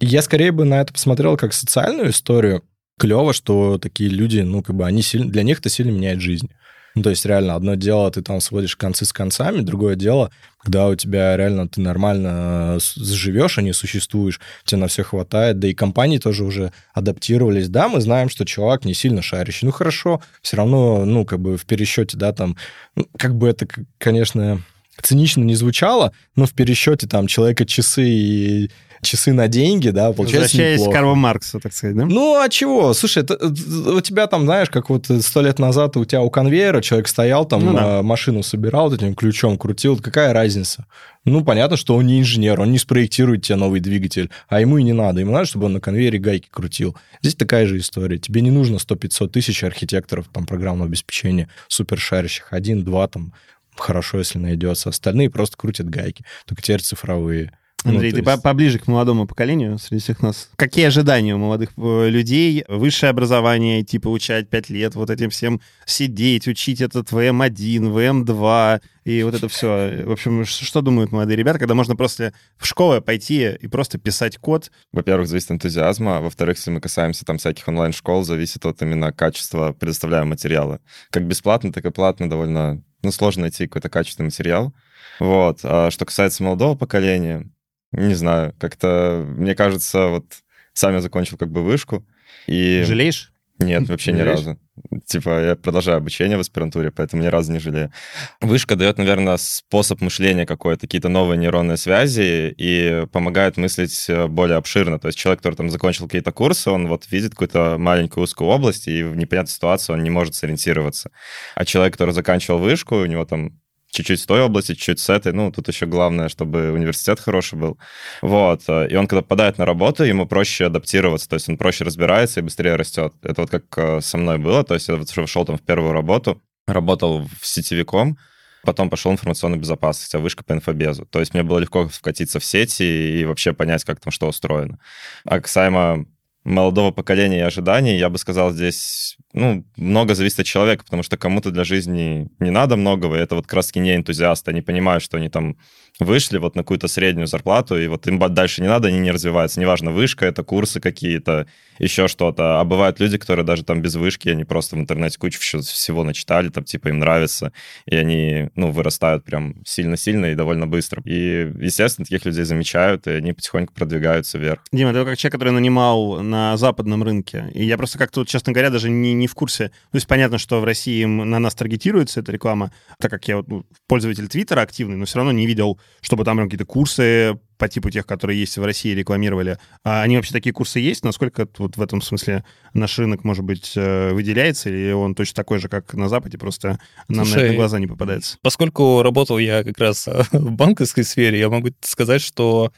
Я 0.00 0.22
скорее 0.22 0.52
бы 0.52 0.64
на 0.64 0.80
это 0.80 0.92
посмотрел 0.92 1.36
как 1.36 1.52
социальную 1.52 2.10
историю. 2.10 2.64
Клево, 2.98 3.32
что 3.32 3.78
такие 3.78 4.10
люди, 4.10 4.40
ну, 4.40 4.62
как 4.62 4.74
бы 4.74 4.84
они 4.84 5.02
сильно, 5.02 5.30
для 5.30 5.44
них 5.44 5.60
это 5.60 5.68
сильно 5.68 5.90
меняет 5.90 6.20
жизнь. 6.20 6.50
Ну, 6.98 7.04
то 7.04 7.10
есть 7.10 7.24
реально 7.24 7.54
одно 7.54 7.76
дело, 7.76 8.10
ты 8.10 8.22
там 8.22 8.40
сводишь 8.40 8.74
концы 8.74 9.04
с 9.04 9.12
концами, 9.12 9.60
другое 9.60 9.94
дело, 9.94 10.32
когда 10.60 10.88
у 10.88 10.96
тебя 10.96 11.36
реально 11.36 11.68
ты 11.68 11.80
нормально 11.80 12.78
живешь, 12.80 13.56
а 13.56 13.62
не 13.62 13.72
существуешь, 13.72 14.40
тебе 14.64 14.80
на 14.80 14.88
все 14.88 15.04
хватает, 15.04 15.60
да 15.60 15.68
и 15.68 15.74
компании 15.74 16.18
тоже 16.18 16.42
уже 16.42 16.72
адаптировались. 16.92 17.68
Да, 17.68 17.88
мы 17.88 18.00
знаем, 18.00 18.28
что 18.28 18.44
чувак 18.44 18.84
не 18.84 18.94
сильно 18.94 19.22
шарящий. 19.22 19.64
Ну, 19.64 19.70
хорошо, 19.70 20.20
все 20.42 20.56
равно, 20.56 21.04
ну, 21.04 21.24
как 21.24 21.38
бы 21.38 21.56
в 21.56 21.66
пересчете, 21.66 22.16
да, 22.16 22.32
там, 22.32 22.56
ну, 22.96 23.06
как 23.16 23.36
бы 23.36 23.48
это, 23.48 23.68
конечно, 23.98 24.60
цинично 25.00 25.44
не 25.44 25.54
звучало, 25.54 26.12
но 26.34 26.46
в 26.46 26.52
пересчете 26.52 27.06
там 27.06 27.28
человека 27.28 27.64
часы 27.64 28.08
и 28.08 28.70
часы 29.02 29.32
на 29.32 29.48
деньги, 29.48 29.90
да, 29.90 30.12
получается 30.12 30.48
Возвращаясь 30.48 30.80
неплохо. 30.80 30.90
к 30.90 30.94
Карла 31.00 31.14
Марксу, 31.14 31.60
так 31.60 31.72
сказать, 31.72 31.96
да? 31.96 32.04
Ну, 32.06 32.40
а 32.40 32.48
чего? 32.48 32.94
Слушай, 32.94 33.22
это, 33.22 33.36
у 33.46 34.00
тебя 34.00 34.26
там, 34.26 34.44
знаешь, 34.44 34.70
как 34.70 34.90
вот 34.90 35.06
сто 35.20 35.40
лет 35.42 35.58
назад 35.58 35.96
у 35.96 36.04
тебя 36.04 36.22
у 36.22 36.30
конвейера 36.30 36.80
человек 36.80 37.08
стоял, 37.08 37.44
там 37.44 37.64
Ну 37.64 37.72
да. 37.74 37.98
а, 37.98 38.02
машину 38.02 38.42
собирал, 38.42 38.90
вот 38.90 39.00
этим 39.00 39.14
ключом 39.14 39.56
крутил, 39.58 39.98
какая 39.98 40.32
разница? 40.32 40.86
Ну, 41.24 41.44
понятно, 41.44 41.76
что 41.76 41.94
он 41.94 42.06
не 42.06 42.20
инженер, 42.20 42.60
он 42.60 42.72
не 42.72 42.78
спроектирует 42.78 43.42
тебе 43.42 43.56
новый 43.56 43.80
двигатель, 43.80 44.30
а 44.48 44.60
ему 44.60 44.78
и 44.78 44.82
не 44.82 44.94
надо. 44.94 45.20
Ему 45.20 45.32
надо, 45.32 45.44
чтобы 45.46 45.66
он 45.66 45.74
на 45.74 45.80
конвейере 45.80 46.18
гайки 46.18 46.48
крутил. 46.50 46.96
Здесь 47.20 47.34
такая 47.34 47.66
же 47.66 47.78
история. 47.78 48.18
Тебе 48.18 48.40
не 48.40 48.50
нужно 48.50 48.76
100-500 48.76 49.28
тысяч 49.28 49.62
архитекторов 49.62 50.26
там 50.32 50.46
программного 50.46 50.88
обеспечения, 50.88 51.48
супер 51.66 51.98
шарящих. 51.98 52.46
Один-два 52.52 53.08
там 53.08 53.34
хорошо, 53.76 54.18
если 54.18 54.38
найдется. 54.38 54.88
Остальные 54.88 55.28
просто 55.30 55.56
крутят 55.56 55.88
гайки. 55.90 56.24
Только 56.46 56.62
теперь 56.62 56.80
цифровые. 56.80 57.52
Ну, 57.84 57.92
Андрей, 57.92 58.10
то 58.10 58.16
ты 58.16 58.22
есть- 58.28 58.42
по- 58.42 58.48
поближе 58.50 58.78
к 58.80 58.88
молодому 58.88 59.26
поколению 59.26 59.78
среди 59.78 60.02
всех 60.02 60.20
нас. 60.20 60.50
Какие 60.56 60.86
ожидания 60.86 61.34
у 61.34 61.38
молодых 61.38 61.70
э, 61.76 62.08
людей? 62.08 62.64
Высшее 62.66 63.10
образование, 63.10 63.82
идти 63.82 63.98
получать 63.98 64.50
5 64.50 64.68
лет, 64.70 64.94
вот 64.96 65.10
этим 65.10 65.30
всем 65.30 65.60
сидеть, 65.86 66.48
учить 66.48 66.80
этот 66.80 67.12
ВМ1, 67.12 67.92
ВМ2 67.92 68.80
и 69.04 69.22
вот 69.22 69.34
это 69.34 69.48
все. 69.48 70.02
В 70.04 70.10
общем, 70.10 70.44
что 70.44 70.80
думают 70.80 71.12
молодые 71.12 71.36
ребята, 71.36 71.58
когда 71.60 71.74
можно 71.74 71.94
просто 71.94 72.34
в 72.56 72.66
школу 72.66 73.00
пойти 73.00 73.56
и 73.60 73.68
просто 73.68 73.96
писать 73.98 74.38
код? 74.38 74.70
Во-первых, 74.92 75.28
зависит 75.28 75.50
от 75.50 75.54
энтузиазма. 75.54 76.20
Во-вторых, 76.20 76.56
если 76.58 76.72
мы 76.72 76.80
касаемся 76.80 77.24
там 77.24 77.38
всяких 77.38 77.68
онлайн-школ, 77.68 78.24
зависит 78.24 78.66
от 78.66 78.82
именно 78.82 79.12
качества 79.12 79.72
предоставляемого 79.72 80.30
материала. 80.30 80.80
Как 81.10 81.26
бесплатно, 81.26 81.72
так 81.72 81.84
и 81.86 81.90
платно 81.90 82.28
довольно 82.28 82.82
ну, 83.02 83.12
сложно 83.12 83.42
найти 83.42 83.66
какой-то 83.66 83.88
качественный 83.88 84.26
материал. 84.26 84.74
Вот. 85.20 85.60
А 85.62 85.90
что 85.90 86.04
касается 86.04 86.42
молодого 86.42 86.74
поколения, 86.76 87.48
не 87.92 88.14
знаю, 88.14 88.54
как-то, 88.58 89.24
мне 89.26 89.54
кажется, 89.54 90.08
вот 90.08 90.24
сам 90.72 90.94
я 90.94 91.00
закончил 91.00 91.36
как 91.36 91.50
бы 91.50 91.62
вышку, 91.62 92.06
и... 92.46 92.82
Жалеешь? 92.86 93.32
Нет, 93.58 93.88
вообще 93.88 94.12
ни 94.12 94.20
разу. 94.20 94.56
Типа, 95.04 95.42
я 95.42 95.56
продолжаю 95.56 95.98
обучение 95.98 96.36
в 96.36 96.40
аспирантуре, 96.40 96.92
поэтому 96.92 97.22
ни 97.22 97.26
разу 97.26 97.52
не 97.52 97.58
жалею. 97.58 97.92
Вышка 98.40 98.76
дает, 98.76 98.98
наверное, 98.98 99.36
способ 99.36 100.00
мышления 100.00 100.46
какой-то, 100.46 100.82
какие-то 100.82 101.08
новые 101.08 101.38
нейронные 101.38 101.76
связи 101.76 102.54
и 102.56 103.04
помогает 103.10 103.56
мыслить 103.56 104.08
э, 104.08 104.28
более 104.28 104.58
обширно. 104.58 105.00
То 105.00 105.08
есть 105.08 105.18
человек, 105.18 105.40
который 105.40 105.56
там 105.56 105.70
закончил 105.70 106.06
какие-то 106.06 106.30
курсы, 106.30 106.70
он 106.70 106.86
вот 106.86 107.10
видит 107.10 107.32
какую-то 107.32 107.76
маленькую 107.78 108.24
узкую 108.24 108.48
область, 108.48 108.86
и 108.86 109.02
в 109.02 109.16
непонятной 109.16 109.52
ситуации 109.52 109.92
он 109.92 110.04
не 110.04 110.10
может 110.10 110.36
сориентироваться. 110.36 111.10
А 111.56 111.64
человек, 111.64 111.94
который 111.94 112.14
заканчивал 112.14 112.60
вышку, 112.60 112.96
у 112.96 113.06
него 113.06 113.24
там 113.24 113.58
чуть-чуть 113.90 114.20
с 114.20 114.26
той 114.26 114.42
области, 114.42 114.72
чуть-чуть 114.72 115.00
с 115.00 115.08
этой. 115.10 115.32
Ну, 115.32 115.50
тут 115.50 115.68
еще 115.68 115.86
главное, 115.86 116.28
чтобы 116.28 116.72
университет 116.72 117.20
хороший 117.20 117.58
был. 117.58 117.78
Вот. 118.22 118.62
э, 118.68 118.88
И 118.90 118.96
он, 118.96 119.06
когда 119.06 119.22
попадает 119.22 119.58
на 119.58 119.66
работу, 119.66 120.04
ему 120.04 120.26
проще 120.26 120.66
адаптироваться, 120.66 121.28
то 121.28 121.34
есть 121.34 121.48
он 121.48 121.56
проще 121.56 121.84
разбирается 121.84 122.40
и 122.40 122.42
быстрее 122.42 122.76
растет. 122.76 123.14
Это 123.22 123.42
вот 123.42 123.50
как 123.50 123.64
э, 123.76 124.00
со 124.00 124.18
мной 124.18 124.38
было. 124.38 124.64
То 124.64 124.74
есть 124.74 124.88
я 124.88 124.96
вот 124.96 125.10
шел 125.28 125.44
там 125.44 125.56
в 125.56 125.62
первую 125.62 125.92
работу, 125.92 126.42
работал 126.66 127.26
в 127.40 127.46
сетевиком, 127.46 128.18
потом 128.62 128.90
пошел 128.90 129.10
в 129.10 129.14
информационную 129.14 129.60
безопасность, 129.60 130.14
а 130.14 130.18
вышка 130.18 130.44
по 130.44 130.52
инфобезу. 130.52 131.06
То 131.06 131.20
есть 131.20 131.34
мне 131.34 131.42
было 131.42 131.58
легко 131.58 131.88
вкатиться 131.88 132.40
в 132.40 132.44
сети 132.44 133.20
и 133.20 133.24
вообще 133.24 133.52
понять, 133.52 133.84
как 133.84 134.00
там 134.00 134.12
что 134.12 134.28
устроено. 134.28 134.78
А 135.24 135.40
касаемо 135.40 136.06
молодого 136.44 136.90
поколения 136.90 137.38
и 137.38 137.42
ожиданий, 137.42 137.98
я 137.98 138.08
бы 138.08 138.18
сказал, 138.18 138.52
здесь 138.52 139.16
ну, 139.32 139.64
много 139.76 140.14
зависит 140.14 140.40
от 140.40 140.46
человека, 140.46 140.84
потому 140.84 141.02
что 141.02 141.16
кому-то 141.16 141.50
для 141.50 141.64
жизни 141.64 142.28
не 142.38 142.50
надо 142.50 142.76
многого, 142.76 143.16
и 143.16 143.20
это 143.20 143.34
вот 143.34 143.46
как 143.46 143.54
раз-таки 143.54 143.80
не 143.80 143.94
энтузиасты, 143.94 144.50
они 144.50 144.62
понимают, 144.62 145.02
что 145.02 145.18
они 145.18 145.28
там 145.28 145.56
вышли 146.00 146.38
вот 146.38 146.54
на 146.54 146.62
какую-то 146.62 146.88
среднюю 146.88 147.26
зарплату, 147.26 147.78
и 147.78 147.86
вот 147.88 148.06
им 148.06 148.18
дальше 148.18 148.62
не 148.62 148.68
надо, 148.68 148.88
они 148.88 148.98
не 148.98 149.10
развиваются. 149.10 149.60
Неважно, 149.60 149.90
вышка, 149.90 150.26
это 150.26 150.42
курсы 150.42 150.80
какие-то, 150.80 151.46
еще 151.78 152.08
что-то. 152.08 152.60
А 152.60 152.64
бывают 152.64 153.00
люди, 153.00 153.18
которые 153.18 153.44
даже 153.44 153.64
там 153.64 153.82
без 153.82 153.94
вышки, 153.96 154.28
они 154.28 154.44
просто 154.44 154.76
в 154.76 154.78
интернете 154.78 155.18
кучу 155.18 155.38
всего 155.38 156.04
начитали, 156.04 156.48
там 156.48 156.64
типа 156.64 156.88
им 156.88 156.98
нравится, 156.98 157.52
и 157.86 157.96
они, 157.96 158.50
ну, 158.54 158.70
вырастают 158.70 159.24
прям 159.24 159.56
сильно-сильно 159.64 160.26
и 160.26 160.34
довольно 160.34 160.66
быстро. 160.66 161.02
И, 161.04 161.52
естественно, 161.58 162.04
таких 162.04 162.24
людей 162.24 162.44
замечают, 162.44 163.06
и 163.06 163.10
они 163.10 163.32
потихоньку 163.32 163.74
продвигаются 163.74 164.38
вверх. 164.38 164.60
Дима, 164.72 164.92
ты 164.92 165.04
как 165.04 165.18
человек, 165.18 165.32
который 165.32 165.52
нанимал 165.52 166.22
на 166.22 166.56
западном 166.56 167.02
рынке. 167.02 167.50
И 167.54 167.64
я 167.64 167.76
просто 167.76 167.98
как-то, 167.98 168.24
честно 168.24 168.52
говоря, 168.52 168.70
даже 168.70 168.88
не, 168.90 169.14
не 169.18 169.26
в 169.26 169.34
курсе. 169.34 169.68
То 169.68 169.96
есть 169.96 170.06
понятно, 170.06 170.38
что 170.38 170.60
в 170.60 170.64
России 170.64 171.04
на 171.04 171.38
нас 171.38 171.54
таргетируется 171.54 172.20
эта 172.20 172.32
реклама, 172.32 172.72
так 172.98 173.10
как 173.10 173.26
я 173.28 173.42
ну, 173.46 173.64
пользователь 173.86 174.28
Твиттера 174.28 174.60
активный, 174.60 174.96
но 174.96 175.04
все 175.04 175.16
равно 175.16 175.32
не 175.32 175.46
видел, 175.46 175.78
чтобы 176.00 176.24
там 176.24 176.38
какие-то 176.38 176.64
курсы 176.64 177.38
по 177.58 177.68
типу 177.68 177.90
тех, 177.90 178.06
которые 178.06 178.38
есть 178.38 178.56
в 178.56 178.64
России, 178.64 178.94
рекламировали. 178.94 179.58
А 179.84 180.02
они 180.02 180.16
вообще 180.16 180.32
такие 180.32 180.52
курсы 180.52 180.78
есть? 180.78 181.04
Насколько 181.04 181.48
вот 181.58 181.76
в 181.76 181.82
этом 181.82 182.00
смысле 182.00 182.44
наш 182.72 182.98
рынок, 182.98 183.24
может 183.24 183.44
быть, 183.44 183.72
э, 183.76 184.12
выделяется, 184.12 184.70
или 184.70 184.92
он 184.92 185.14
точно 185.14 185.34
такой 185.34 185.58
же, 185.58 185.68
как 185.68 185.92
на 185.94 186.08
Западе, 186.08 186.38
просто 186.38 186.78
нам 187.08 187.18
на 187.18 187.24
Слушай, 187.24 187.46
это 187.46 187.54
глаза 187.56 187.78
не 187.80 187.88
попадается? 187.88 188.38
Поскольку 188.42 189.02
работал 189.02 189.38
я 189.38 189.64
как 189.64 189.78
раз 189.78 190.06
э, 190.06 190.22
в 190.32 190.52
банковской 190.52 191.04
сфере, 191.04 191.40
я 191.40 191.48
могу 191.50 191.68
сказать, 191.80 192.22
что 192.22 192.72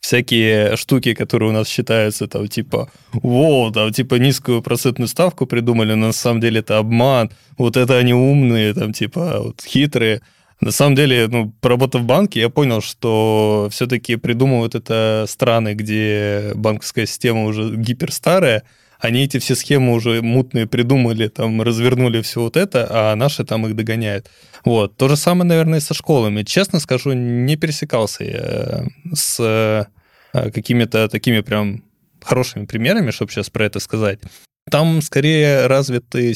всякие 0.00 0.76
штуки, 0.76 1.14
которые 1.14 1.50
у 1.50 1.52
нас 1.52 1.68
считаются 1.68 2.26
там 2.26 2.48
типа, 2.48 2.90
во, 3.12 3.70
там 3.72 3.92
типа 3.92 4.16
низкую 4.16 4.62
процентную 4.62 5.08
ставку 5.08 5.46
придумали, 5.46 5.94
но 5.94 6.08
на 6.08 6.12
самом 6.12 6.40
деле 6.40 6.60
это 6.60 6.78
обман, 6.78 7.30
вот 7.56 7.76
это 7.76 7.96
они 7.96 8.12
умные, 8.12 8.74
там 8.74 8.92
типа 8.92 9.40
вот 9.40 9.62
хитрые. 9.62 10.20
На 10.64 10.70
самом 10.70 10.94
деле, 10.94 11.28
ну, 11.28 11.52
поработав 11.60 12.00
в 12.00 12.06
банке, 12.06 12.40
я 12.40 12.48
понял, 12.48 12.80
что 12.80 13.68
все-таки 13.70 14.16
придумывают 14.16 14.74
это 14.74 15.26
страны, 15.28 15.74
где 15.74 16.52
банковская 16.54 17.04
система 17.04 17.44
уже 17.44 17.76
гиперстарая, 17.76 18.62
они 18.98 19.24
эти 19.24 19.38
все 19.38 19.56
схемы 19.56 19.92
уже 19.92 20.22
мутные 20.22 20.66
придумали, 20.66 21.28
там, 21.28 21.60
развернули 21.60 22.22
все 22.22 22.40
вот 22.40 22.56
это, 22.56 22.86
а 22.88 23.14
наши 23.14 23.44
там 23.44 23.66
их 23.66 23.76
догоняют. 23.76 24.30
Вот. 24.64 24.96
То 24.96 25.08
же 25.08 25.16
самое, 25.16 25.46
наверное, 25.46 25.80
и 25.80 25.82
со 25.82 25.92
школами. 25.92 26.44
Честно 26.44 26.80
скажу, 26.80 27.12
не 27.12 27.56
пересекался 27.56 28.24
я 28.24 28.84
с 29.14 29.36
э, 30.32 30.50
какими-то 30.50 31.10
такими 31.10 31.40
прям 31.40 31.84
хорошими 32.22 32.64
примерами, 32.64 33.10
чтобы 33.10 33.30
сейчас 33.30 33.50
про 33.50 33.66
это 33.66 33.80
сказать. 33.80 34.20
Там 34.70 35.02
скорее 35.02 35.66
развиты 35.66 36.32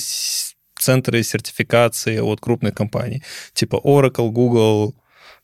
центры 0.79 1.23
сертификации 1.23 2.19
от 2.19 2.41
крупных 2.41 2.75
компаний, 2.75 3.23
типа 3.53 3.81
Oracle, 3.85 4.31
Google, 4.31 4.95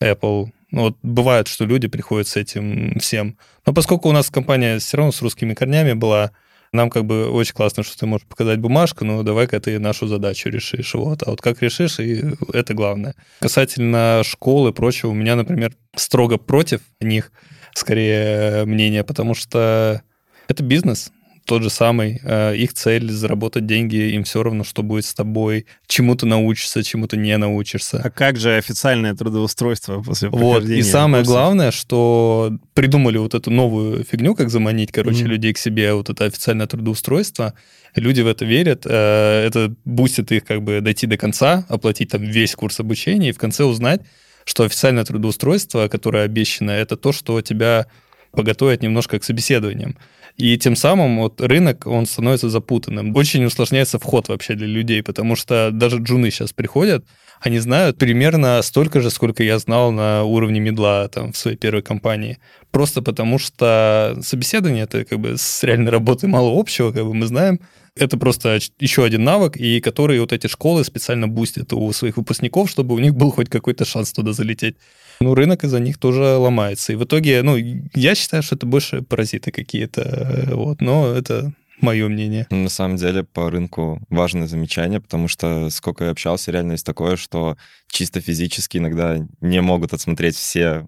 Apple. 0.01 0.47
Ну, 0.71 0.81
вот 0.81 0.97
бывает, 1.03 1.47
что 1.47 1.65
люди 1.65 1.87
приходят 1.87 2.27
с 2.27 2.35
этим 2.35 2.99
всем. 2.99 3.37
Но 3.65 3.73
поскольку 3.73 4.09
у 4.09 4.11
нас 4.11 4.29
компания 4.29 4.79
все 4.79 4.97
равно 4.97 5.11
с 5.11 5.21
русскими 5.21 5.53
корнями 5.53 5.93
была, 5.93 6.31
нам 6.73 6.89
как 6.89 7.05
бы 7.05 7.29
очень 7.29 7.53
классно, 7.53 7.83
что 7.83 7.97
ты 7.97 8.05
можешь 8.05 8.27
показать 8.27 8.59
бумажку, 8.59 9.05
ну 9.05 9.23
давай-ка 9.23 9.59
ты 9.59 9.79
нашу 9.79 10.07
задачу 10.07 10.49
решишь. 10.49 10.93
Вот. 10.93 11.23
А 11.23 11.31
вот 11.31 11.41
как 11.41 11.61
решишь, 11.61 11.99
и 11.99 12.23
это 12.53 12.73
главное. 12.73 13.15
Касательно 13.39 14.21
школы 14.25 14.71
и 14.71 14.73
прочего, 14.73 15.11
у 15.11 15.13
меня, 15.13 15.35
например, 15.35 15.73
строго 15.95 16.37
против 16.37 16.81
них 16.99 17.31
скорее 17.73 18.65
мнение, 18.65 19.03
потому 19.03 19.35
что 19.35 20.01
это 20.47 20.63
бизнес, 20.63 21.11
тот 21.45 21.63
же 21.63 21.69
самый. 21.69 22.19
Э, 22.23 22.55
Их 22.55 22.73
цель 22.73 23.11
заработать 23.11 23.65
деньги, 23.65 23.95
им 24.13 24.23
все 24.23 24.43
равно, 24.43 24.63
что 24.63 24.83
будет 24.83 25.05
с 25.05 25.13
тобой, 25.13 25.65
чему 25.87 26.15
ты 26.15 26.25
научишься, 26.25 26.83
чему 26.83 27.07
ты 27.07 27.17
не 27.17 27.37
научишься. 27.37 28.01
А 28.03 28.09
как 28.09 28.37
же 28.37 28.55
официальное 28.57 29.13
трудоустройство 29.15 30.01
после 30.01 30.29
Вот, 30.29 30.63
и 30.65 30.81
самое 30.81 31.23
курсов? 31.23 31.33
главное, 31.35 31.71
что 31.71 32.57
придумали 32.73 33.17
вот 33.17 33.33
эту 33.35 33.51
новую 33.51 34.03
фигню, 34.03 34.35
как 34.35 34.49
заманить, 34.49 34.91
короче, 34.91 35.21
Мгм. 35.21 35.27
людей 35.31 35.53
к 35.53 35.57
себе, 35.57 35.93
вот 35.93 36.09
это 36.09 36.25
официальное 36.25 36.67
трудоустройство. 36.67 37.53
Люди 37.95 38.21
в 38.21 38.27
это 38.27 38.43
верят, 38.43 38.81
э, 38.85 39.45
это 39.47 39.73
бустит 39.85 40.31
их 40.31 40.43
как 40.45 40.63
бы 40.63 40.81
дойти 40.81 41.07
до 41.07 41.17
конца, 41.17 41.65
оплатить 41.69 42.09
там 42.09 42.23
весь 42.23 42.55
курс 42.55 42.79
обучения 42.79 43.29
и 43.29 43.31
в 43.31 43.37
конце 43.37 43.63
узнать, 43.63 44.01
что 44.43 44.63
официальное 44.63 45.05
трудоустройство, 45.05 45.87
которое 45.87 46.23
обещано, 46.23 46.71
это 46.71 46.97
то, 46.97 47.11
что 47.13 47.39
тебя 47.41 47.85
поготовит 48.31 48.83
немножко 48.83 49.17
к 49.19 49.23
собеседованиям. 49.23 49.95
И 50.37 50.57
тем 50.57 50.75
самым 50.75 51.19
вот 51.19 51.39
рынок, 51.39 51.87
он 51.87 52.05
становится 52.05 52.49
запутанным. 52.49 53.15
Очень 53.15 53.45
усложняется 53.45 53.99
вход 53.99 54.27
вообще 54.27 54.55
для 54.55 54.67
людей, 54.67 55.01
потому 55.01 55.35
что 55.35 55.69
даже 55.71 55.97
джуны 55.97 56.29
сейчас 56.29 56.51
приходят, 56.51 57.05
они 57.39 57.59
знают 57.59 57.97
примерно 57.97 58.61
столько 58.61 59.01
же, 59.01 59.09
сколько 59.11 59.43
я 59.43 59.59
знал 59.59 59.91
на 59.91 60.23
уровне 60.23 60.59
медла 60.59 61.07
там, 61.07 61.31
в 61.31 61.37
своей 61.37 61.57
первой 61.57 61.83
компании. 61.83 62.37
Просто 62.71 63.01
потому 63.01 63.39
что 63.39 64.17
собеседование 64.21 64.83
это 64.83 65.05
как 65.05 65.19
бы 65.19 65.37
с 65.37 65.63
реальной 65.63 65.91
работой 65.91 66.27
мало 66.27 66.59
общего, 66.59 66.91
как 66.91 67.03
бы 67.05 67.13
мы 67.13 67.27
знаем, 67.27 67.59
Это 67.97 68.17
просто 68.17 68.59
еще 68.79 69.05
один 69.05 69.23
навык, 69.23 69.55
и 69.55 69.79
который 69.79 70.19
вот 70.19 70.33
эти 70.33 70.47
школы 70.47 70.83
специально 70.83 71.29
бустят 71.29 71.71
у 71.71 71.93
своих 71.93 72.17
выпускников, 72.17 72.69
чтобы 72.69 72.93
у 72.93 72.99
них 72.99 73.15
был 73.15 73.31
хоть 73.31 73.49
какой-то 73.49 73.85
шанс 73.85 74.11
туда 74.11 74.33
залететь. 74.33 74.75
Ну, 75.19 75.35
рынок 75.35 75.63
из-за 75.63 75.79
них 75.79 75.97
тоже 75.97 76.37
ломается. 76.37 76.93
И 76.93 76.95
в 76.95 77.03
итоге, 77.03 77.41
ну, 77.41 77.55
я 77.93 78.15
считаю, 78.15 78.43
что 78.43 78.55
это 78.55 78.65
больше 78.65 79.01
паразиты 79.01 79.51
какие-то, 79.51 80.01
э, 80.01 80.53
вот, 80.53 80.81
но 80.81 81.07
это 81.07 81.53
мое 81.81 82.07
мнение. 82.07 82.47
На 82.49 82.69
самом 82.69 82.97
деле 82.97 83.23
по 83.23 83.49
рынку 83.49 84.01
важное 84.09 84.47
замечание, 84.47 85.01
потому 85.01 85.27
что 85.27 85.69
сколько 85.69 86.05
я 86.05 86.11
общался, 86.11 86.51
реально 86.51 86.73
есть 86.73 86.85
такое, 86.85 87.15
что 87.15 87.57
чисто 87.87 88.21
физически 88.21 88.77
иногда 88.77 89.25
не 89.41 89.61
могут 89.61 89.93
отсмотреть 89.93 90.35
все 90.35 90.87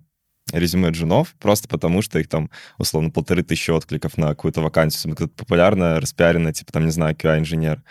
резюме 0.53 0.89
джунов, 0.91 1.35
просто 1.39 1.67
потому 1.67 2.01
что 2.01 2.19
их 2.19 2.29
там, 2.29 2.49
условно, 2.77 3.09
полторы 3.09 3.43
тысячи 3.43 3.69
откликов 3.69 4.17
на 4.17 4.29
какую-то 4.29 4.61
вакансию, 4.61 5.13
какая-то 5.13 5.33
популярная, 5.35 5.99
распиаренная, 5.99 6.53
типа, 6.53 6.71
там, 6.71 6.85
не 6.85 6.91
знаю, 6.91 7.15
QA-инженер. 7.15 7.83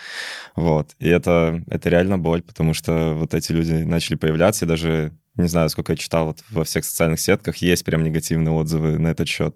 Вот. 0.55 0.95
И 0.99 1.09
это, 1.09 1.63
это 1.69 1.89
реально 1.91 2.19
боль, 2.19 2.43
потому 2.43 2.73
что 2.73 3.15
вот 3.15 3.35
эти 3.35 3.53
люди 3.53 3.73
начали 3.73 4.17
появляться, 4.17 4.65
и 4.65 4.69
даже, 4.69 5.13
не 5.37 5.49
знаю, 5.49 5.69
сколько 5.69 5.93
я 5.93 5.97
читал, 5.97 6.27
вот 6.27 6.39
во 6.51 6.65
всех 6.65 6.85
социальных 6.85 7.21
сетках 7.21 7.57
есть 7.57 7.85
прям 7.85 8.03
негативные 8.03 8.53
отзывы 8.53 8.99
на 8.99 9.09
этот 9.09 9.29
счет. 9.29 9.55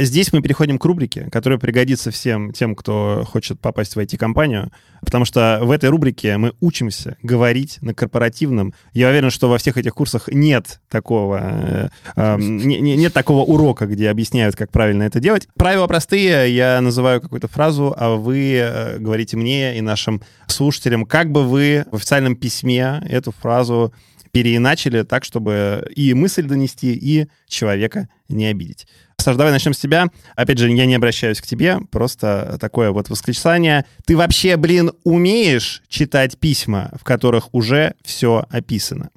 Здесь 0.00 0.32
мы 0.32 0.42
переходим 0.42 0.78
к 0.78 0.84
рубрике, 0.84 1.28
которая 1.32 1.58
пригодится 1.58 2.12
всем 2.12 2.52
тем, 2.52 2.76
кто 2.76 3.24
хочет 3.28 3.58
попасть 3.58 3.96
в 3.96 3.98
IT-компанию, 3.98 4.70
потому 5.00 5.24
что 5.24 5.58
в 5.60 5.72
этой 5.72 5.90
рубрике 5.90 6.36
мы 6.36 6.52
учимся 6.60 7.16
говорить 7.24 7.78
на 7.80 7.94
корпоративном. 7.94 8.74
Я 8.92 9.08
уверен, 9.08 9.30
что 9.30 9.48
во 9.48 9.58
всех 9.58 9.76
этих 9.76 9.94
курсах 9.94 10.28
нет 10.28 10.78
такого, 10.88 11.40
э, 11.42 11.88
э, 12.14 12.36
не, 12.38 12.78
не, 12.78 12.96
нет 12.96 13.12
такого 13.12 13.42
урока, 13.42 13.86
где 13.86 14.08
объясняют, 14.08 14.54
как 14.54 14.70
правильно 14.70 15.02
это 15.02 15.18
делать. 15.18 15.48
Правила 15.56 15.88
простые, 15.88 16.54
я 16.54 16.80
называю 16.80 17.20
какую-то 17.20 17.48
фразу, 17.48 17.92
а 17.98 18.14
вы 18.14 18.54
э, 18.54 18.98
говорите 18.98 19.36
мне 19.36 19.78
и 19.78 19.80
нашим 19.80 20.22
слушателям, 20.46 21.06
как 21.06 21.32
бы 21.32 21.42
вы 21.42 21.86
в 21.90 21.96
официальном 21.96 22.36
письме 22.36 23.02
эту 23.08 23.32
фразу 23.32 23.92
переиначили 24.30 25.02
так, 25.02 25.24
чтобы 25.24 25.90
и 25.96 26.14
мысль 26.14 26.44
донести, 26.44 26.94
и 26.94 27.26
человека 27.48 28.08
не 28.28 28.46
обидеть. 28.46 28.86
Саш, 29.28 29.36
давай 29.36 29.52
начнем 29.52 29.74
с 29.74 29.78
тебя. 29.78 30.06
Опять 30.36 30.56
же, 30.56 30.70
я 30.70 30.86
не 30.86 30.94
обращаюсь 30.94 31.42
к 31.42 31.46
тебе, 31.46 31.80
просто 31.90 32.56
такое 32.58 32.92
вот 32.92 33.10
восклицание. 33.10 33.84
Ты 34.06 34.16
вообще, 34.16 34.56
блин, 34.56 34.92
умеешь 35.04 35.82
читать 35.86 36.38
письма, 36.38 36.90
в 36.98 37.04
которых 37.04 37.52
уже 37.52 37.92
все 38.02 38.46
описано? 38.48 39.10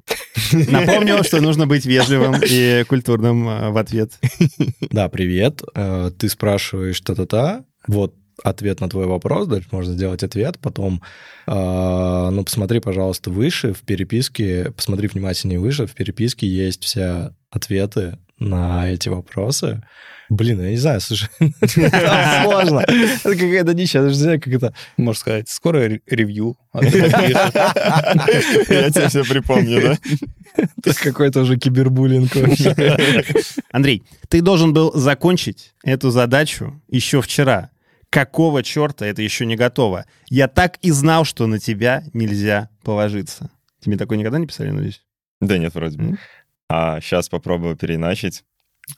Напомню, 0.52 1.24
что 1.24 1.40
нужно 1.40 1.66
быть 1.66 1.86
вежливым 1.86 2.34
и 2.46 2.84
культурным 2.86 3.48
э, 3.48 3.70
в 3.70 3.78
ответ. 3.78 4.18
Да, 4.90 5.08
привет. 5.08 5.62
Э, 5.74 6.10
ты 6.18 6.28
спрашиваешь 6.28 7.00
та-та-та. 7.00 7.64
Вот 7.86 8.14
ответ 8.44 8.82
на 8.82 8.90
твой 8.90 9.06
вопрос, 9.06 9.46
дальше 9.46 9.68
можно 9.72 9.94
сделать 9.94 10.22
ответ, 10.22 10.58
потом, 10.58 11.00
э, 11.46 12.28
ну, 12.32 12.44
посмотри, 12.44 12.80
пожалуйста, 12.80 13.30
выше 13.30 13.72
в 13.72 13.80
переписке, 13.80 14.72
посмотри 14.76 15.08
внимательнее 15.08 15.58
выше, 15.58 15.86
в 15.86 15.94
переписке 15.94 16.46
есть 16.46 16.82
все 16.84 17.34
ответы 17.50 18.18
на 18.48 18.90
эти 18.90 19.08
вопросы. 19.08 19.82
Блин, 20.28 20.62
я 20.62 20.70
не 20.70 20.76
знаю, 20.76 21.00
слушай, 21.00 21.28
сложно. 21.38 22.80
Это 22.80 23.36
какая-то 23.36 23.74
дичь, 23.74 23.94
я 23.94 24.00
даже 24.00 24.14
не 24.14 24.22
знаю, 24.22 24.40
как 24.40 24.52
это... 24.54 24.72
Можно 24.96 25.20
сказать, 25.20 25.48
скоро 25.50 26.00
ревью. 26.06 26.56
Я 26.72 26.80
тебе 28.90 29.08
все 29.08 29.24
припомню, 29.24 29.82
да? 29.82 29.98
Это 30.56 30.94
какой-то 30.94 31.40
уже 31.40 31.58
кибербуллинг 31.58 32.32
Андрей, 33.72 34.04
ты 34.28 34.40
должен 34.40 34.72
был 34.72 34.92
закончить 34.94 35.74
эту 35.84 36.10
задачу 36.10 36.80
еще 36.88 37.20
вчера. 37.20 37.68
Какого 38.08 38.62
черта 38.62 39.06
это 39.06 39.20
еще 39.20 39.44
не 39.44 39.56
готово? 39.56 40.06
Я 40.28 40.48
так 40.48 40.78
и 40.82 40.90
знал, 40.90 41.24
что 41.24 41.46
на 41.46 41.58
тебя 41.58 42.04
нельзя 42.14 42.70
положиться. 42.84 43.50
Тебе 43.80 43.98
такое 43.98 44.16
никогда 44.16 44.38
не 44.38 44.46
писали, 44.46 44.70
надеюсь? 44.70 45.02
Да 45.40 45.58
нет, 45.58 45.74
вроде 45.74 45.98
бы. 45.98 46.18
А 46.74 47.02
сейчас 47.02 47.28
попробую 47.28 47.76
переначить. 47.76 48.44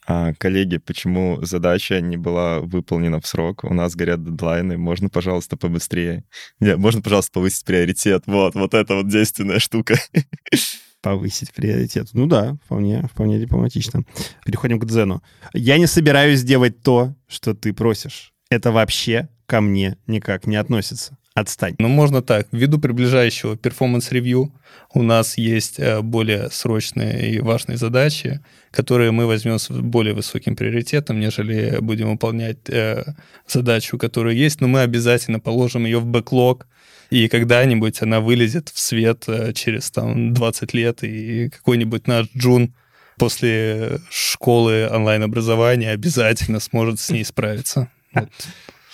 А, 0.06 0.32
коллеги, 0.34 0.76
почему 0.76 1.42
задача 1.42 2.00
не 2.00 2.16
была 2.16 2.60
выполнена 2.60 3.20
в 3.20 3.26
срок? 3.26 3.64
У 3.64 3.74
нас 3.74 3.96
горят 3.96 4.22
дедлайны, 4.22 4.78
можно, 4.78 5.08
пожалуйста, 5.08 5.56
побыстрее. 5.56 6.22
Нет, 6.60 6.78
можно, 6.78 7.02
пожалуйста, 7.02 7.32
повысить 7.32 7.64
приоритет. 7.64 8.22
Вот, 8.26 8.54
вот 8.54 8.74
это 8.74 8.94
вот 8.94 9.08
действенная 9.08 9.58
штука. 9.58 9.96
Повысить 11.02 11.52
приоритет. 11.52 12.10
Ну 12.12 12.26
да, 12.26 12.56
вполне, 12.64 13.08
вполне 13.08 13.40
дипломатично. 13.40 14.04
Переходим 14.46 14.78
к 14.78 14.87
Дзену. 14.87 15.20
Я 15.52 15.76
не 15.76 15.88
собираюсь 15.88 16.44
делать 16.44 16.80
то, 16.80 17.16
что 17.26 17.54
ты 17.54 17.72
просишь. 17.72 18.32
Это 18.50 18.70
вообще 18.70 19.28
ко 19.46 19.60
мне 19.60 19.98
никак 20.06 20.46
не 20.46 20.54
относится. 20.54 21.18
Отстань. 21.35 21.75
Ну, 21.81 21.88
можно 21.88 22.23
так. 22.23 22.47
Ввиду 22.53 22.79
приближающего 22.79 23.57
performance 23.57 24.19
review 24.19 24.52
у 24.92 25.03
нас 25.03 25.37
есть 25.37 25.81
э, 25.81 26.01
более 26.01 26.49
срочные 26.51 27.33
и 27.33 27.40
важные 27.40 27.77
задачи, 27.77 28.40
которые 28.70 29.11
мы 29.11 29.27
возьмем 29.27 29.59
с 29.59 29.68
более 29.68 30.14
высоким 30.14 30.55
приоритетом, 30.55 31.18
нежели 31.18 31.79
будем 31.81 32.11
выполнять 32.12 32.59
э, 32.68 33.03
задачу, 33.49 33.99
которая 33.99 34.35
есть, 34.35 34.61
но 34.61 34.68
мы 34.68 34.83
обязательно 34.83 35.40
положим 35.40 35.87
ее 35.87 35.99
в 35.99 36.07
backlog, 36.07 36.68
и 37.11 37.27
когда-нибудь 37.27 38.01
она 38.01 38.20
вылезет 38.20 38.68
в 38.68 38.79
свет 38.79 39.25
э, 39.27 39.53
через 39.55 39.90
там 39.90 40.35
20 40.35 40.73
лет, 40.73 41.03
и 41.03 41.49
какой-нибудь 41.49 42.07
наш 42.07 42.29
Джун 42.37 42.75
после 43.18 43.99
школы 44.09 44.88
онлайн-образования 44.88 45.90
обязательно 45.90 46.61
сможет 46.61 47.01
с 47.01 47.11
ней 47.11 47.25
справиться. 47.25 47.90
Вот. 48.14 48.31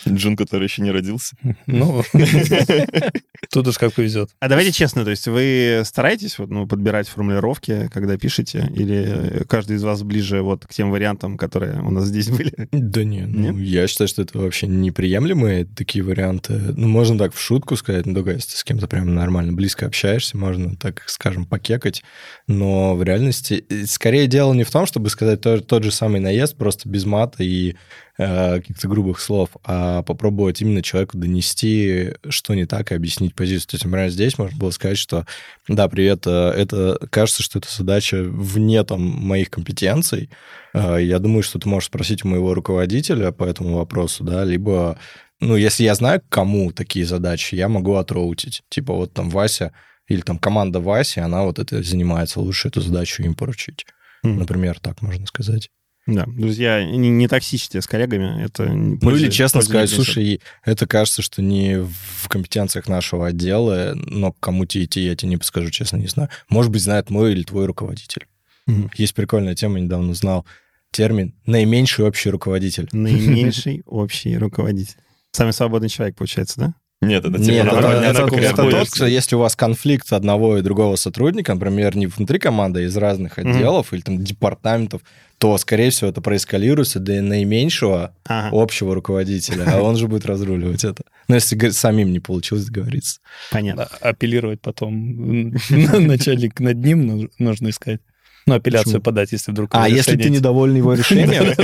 Джун, 0.08 0.36
который 0.36 0.64
еще 0.64 0.82
не 0.82 0.90
родился. 0.90 1.36
Ну, 1.66 2.02
тут 3.50 3.66
уж 3.66 3.78
как 3.78 3.92
повезет. 3.92 4.30
А 4.40 4.48
давайте 4.48 4.72
честно, 4.72 5.04
то 5.04 5.10
есть 5.10 5.26
вы 5.26 5.82
стараетесь 5.84 6.38
вот, 6.38 6.50
ну, 6.50 6.66
подбирать 6.66 7.08
формулировки, 7.08 7.88
когда 7.92 8.16
пишете, 8.16 8.70
или 8.74 9.44
каждый 9.48 9.76
из 9.76 9.84
вас 9.84 10.02
ближе 10.02 10.42
вот 10.42 10.66
к 10.66 10.72
тем 10.72 10.90
вариантам, 10.90 11.36
которые 11.36 11.80
у 11.80 11.90
нас 11.90 12.06
здесь 12.06 12.28
были? 12.28 12.52
Да 12.72 13.04
нет, 13.04 13.28
ну, 13.28 13.58
я 13.58 13.86
считаю, 13.86 14.08
что 14.08 14.22
это 14.22 14.38
вообще 14.38 14.66
неприемлемые 14.66 15.64
такие 15.64 16.04
варианты. 16.04 16.54
Ну, 16.76 16.88
можно 16.88 17.18
так 17.18 17.34
в 17.34 17.40
шутку 17.40 17.76
сказать, 17.76 18.06
ну, 18.06 18.14
только 18.14 18.32
если 18.32 18.52
ты 18.52 18.56
с 18.56 18.64
кем-то 18.64 18.86
прям 18.88 19.14
нормально 19.14 19.52
близко 19.52 19.86
общаешься, 19.86 20.36
можно, 20.36 20.76
так 20.76 21.02
скажем, 21.06 21.44
покекать, 21.44 22.02
но 22.46 22.94
в 22.94 23.02
реальности 23.02 23.64
э, 23.68 23.86
скорее 23.86 24.26
дело 24.26 24.54
не 24.54 24.64
в 24.64 24.70
том, 24.70 24.86
чтобы 24.86 25.10
сказать 25.10 25.40
тот, 25.40 25.66
тот 25.66 25.84
же 25.84 25.90
самый 25.90 26.20
наезд, 26.20 26.56
просто 26.56 26.88
без 26.88 27.04
мата 27.04 27.42
и 27.42 27.74
Э, 28.22 28.56
каких-то 28.56 28.86
грубых 28.86 29.18
слов, 29.18 29.48
а 29.64 29.89
попробовать 30.02 30.60
именно 30.62 30.82
человеку 30.82 31.18
донести, 31.18 32.14
что 32.28 32.54
не 32.54 32.66
так, 32.66 32.90
и 32.90 32.94
объяснить 32.94 33.34
позицию. 33.34 33.70
То 33.70 33.74
есть, 33.76 33.84
например, 33.84 34.08
здесь 34.10 34.38
можно 34.38 34.56
было 34.58 34.70
сказать, 34.70 34.98
что 34.98 35.26
да, 35.68 35.88
привет, 35.88 36.26
э, 36.26 36.30
это 36.30 36.98
кажется, 37.10 37.42
что 37.42 37.58
это 37.58 37.68
задача 37.70 38.22
вне 38.22 38.82
там 38.84 39.02
моих 39.02 39.50
компетенций. 39.50 40.30
Э, 40.74 40.98
я 41.00 41.18
думаю, 41.18 41.42
что 41.42 41.58
ты 41.58 41.68
можешь 41.68 41.88
спросить 41.88 42.24
у 42.24 42.28
моего 42.28 42.54
руководителя 42.54 43.32
по 43.32 43.44
этому 43.44 43.76
вопросу, 43.76 44.24
да, 44.24 44.44
либо 44.44 44.98
ну, 45.40 45.56
если 45.56 45.84
я 45.84 45.94
знаю, 45.94 46.20
кому 46.28 46.70
такие 46.70 47.06
задачи, 47.06 47.54
я 47.54 47.68
могу 47.68 47.94
отроутить. 47.94 48.62
Типа 48.68 48.92
вот 48.92 49.14
там 49.14 49.30
Вася 49.30 49.72
или 50.06 50.20
там 50.20 50.38
команда 50.38 50.80
Васи, 50.80 51.20
она 51.20 51.44
вот 51.44 51.58
это 51.58 51.82
занимается, 51.82 52.40
лучше 52.40 52.68
эту 52.68 52.80
задачу 52.80 53.22
им 53.22 53.34
поручить. 53.34 53.86
Mm. 54.24 54.34
Например, 54.34 54.78
так 54.78 55.00
можно 55.02 55.26
сказать. 55.26 55.70
Да, 56.10 56.24
друзья, 56.26 56.84
не, 56.84 57.08
не 57.08 57.28
токсичьте 57.28 57.80
с 57.80 57.86
коллегами. 57.86 58.44
Это 58.44 58.64
ну 58.64 59.16
или 59.16 59.30
честно 59.30 59.62
сказать, 59.62 59.90
слушай, 59.90 60.40
это 60.64 60.86
кажется, 60.86 61.22
что 61.22 61.40
не 61.40 61.78
в 61.78 62.28
компетенциях 62.28 62.88
нашего 62.88 63.28
отдела, 63.28 63.92
но 63.94 64.32
к 64.32 64.40
кому 64.40 64.64
тебе 64.66 64.84
идти, 64.84 65.02
я 65.02 65.14
тебе 65.14 65.30
не 65.30 65.36
подскажу, 65.36 65.70
честно, 65.70 65.96
не 65.96 66.08
знаю. 66.08 66.28
Может 66.48 66.72
быть, 66.72 66.82
знает 66.82 67.10
мой 67.10 67.32
или 67.32 67.42
твой 67.42 67.66
руководитель. 67.66 68.26
Угу. 68.66 68.90
Есть 68.96 69.14
прикольная 69.14 69.54
тема, 69.54 69.78
недавно 69.78 70.10
узнал 70.10 70.44
термин 70.90 71.34
«наименьший 71.46 72.04
общий 72.04 72.30
руководитель». 72.30 72.88
Наименьший 72.92 73.82
общий 73.86 74.36
руководитель. 74.36 74.96
Самый 75.32 75.52
свободный 75.52 75.88
человек, 75.88 76.16
получается, 76.16 76.60
да? 76.60 76.74
Нет, 77.02 77.24
это 77.24 77.38
Нет, 77.38 77.66
это, 77.66 77.76
это, 77.76 78.22
это, 78.22 78.36
это 78.36 78.70
тот, 78.70 78.94
что 78.94 79.06
если 79.06 79.34
у 79.34 79.38
вас 79.38 79.56
конфликт 79.56 80.12
одного 80.12 80.58
и 80.58 80.62
другого 80.62 80.96
сотрудника, 80.96 81.54
например, 81.54 81.96
не 81.96 82.06
внутри 82.06 82.38
команды, 82.38 82.80
а 82.80 82.82
из 82.82 82.96
разных 82.96 83.38
отделов 83.38 83.90
mm-hmm. 83.90 83.96
или 83.96 84.02
там 84.02 84.22
департаментов, 84.22 85.00
то, 85.40 85.56
скорее 85.56 85.88
всего, 85.88 86.10
это 86.10 86.20
проэскалируется 86.20 87.00
до 87.00 87.22
наименьшего 87.22 88.14
ага. 88.26 88.50
общего 88.52 88.94
руководителя, 88.94 89.64
а 89.66 89.80
он 89.80 89.96
же 89.96 90.06
будет 90.06 90.26
разруливать 90.26 90.84
это. 90.84 91.02
Но 91.28 91.34
если 91.34 91.70
самим 91.70 92.12
не 92.12 92.20
получилось 92.20 92.66
договориться. 92.66 93.20
Понятно. 93.50 93.84
Апеллировать 94.02 94.60
потом 94.60 95.52
начальник 95.70 96.60
над 96.60 96.76
ним 96.84 97.30
нужно 97.38 97.70
искать. 97.70 98.02
Ну, 98.50 98.56
апелляцию 98.56 98.94
Почему? 98.94 99.02
подать, 99.02 99.32
если 99.32 99.52
вдруг... 99.52 99.70
А 99.72 99.88
если 99.88 100.16
ты 100.16 100.28
недоволен 100.28 100.76
его 100.76 100.94
решением? 100.94 101.54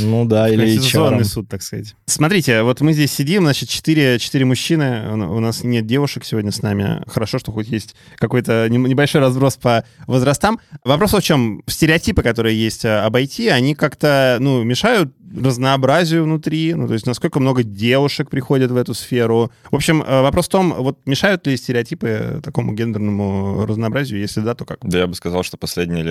Ну 0.00 0.24
да, 0.24 0.48
или 0.48 0.62
Конституционный 0.62 1.22
HR. 1.22 1.24
суд, 1.24 1.48
так 1.48 1.62
сказать. 1.62 1.94
Смотрите, 2.06 2.62
вот 2.62 2.80
мы 2.80 2.92
здесь 2.92 3.12
сидим, 3.12 3.42
значит, 3.42 3.68
четыре, 3.68 4.18
четыре 4.18 4.44
мужчины, 4.44 5.10
у 5.12 5.40
нас 5.40 5.64
нет 5.64 5.86
девушек 5.86 6.24
сегодня 6.24 6.52
с 6.52 6.62
нами. 6.62 7.02
Хорошо, 7.06 7.38
что 7.38 7.52
хоть 7.52 7.68
есть 7.68 7.94
какой-то 8.16 8.68
не- 8.68 8.78
небольшой 8.78 9.20
разброс 9.20 9.56
по 9.56 9.84
возрастам. 10.06 10.60
Вопрос 10.84 11.12
в 11.12 11.22
чем? 11.22 11.62
Стереотипы, 11.66 12.22
которые 12.22 12.60
есть 12.60 12.84
а, 12.84 13.06
об 13.06 13.16
IT, 13.16 13.48
они 13.48 13.74
как-то, 13.74 14.36
ну, 14.40 14.62
мешают 14.62 15.12
разнообразию 15.34 16.24
внутри, 16.24 16.74
ну, 16.74 16.88
то 16.88 16.94
есть 16.94 17.06
насколько 17.06 17.40
много 17.40 17.62
девушек 17.62 18.30
приходят 18.30 18.70
в 18.70 18.76
эту 18.76 18.94
сферу. 18.94 19.50
В 19.70 19.76
общем, 19.76 20.02
э, 20.02 20.22
вопрос 20.22 20.46
в 20.46 20.50
том, 20.50 20.74
вот 20.74 20.98
мешают 21.06 21.46
ли 21.46 21.56
стереотипы 21.56 22.40
такому 22.42 22.72
гендерному 22.72 23.64
разнообразию? 23.66 24.20
Если 24.20 24.40
да, 24.40 24.54
то 24.54 24.64
как? 24.64 24.78
Да 24.82 24.98
я 24.98 25.06
бы 25.06 25.14
сказал, 25.14 25.42
что 25.42 25.56
последние 25.56 26.02
лет 26.02 26.09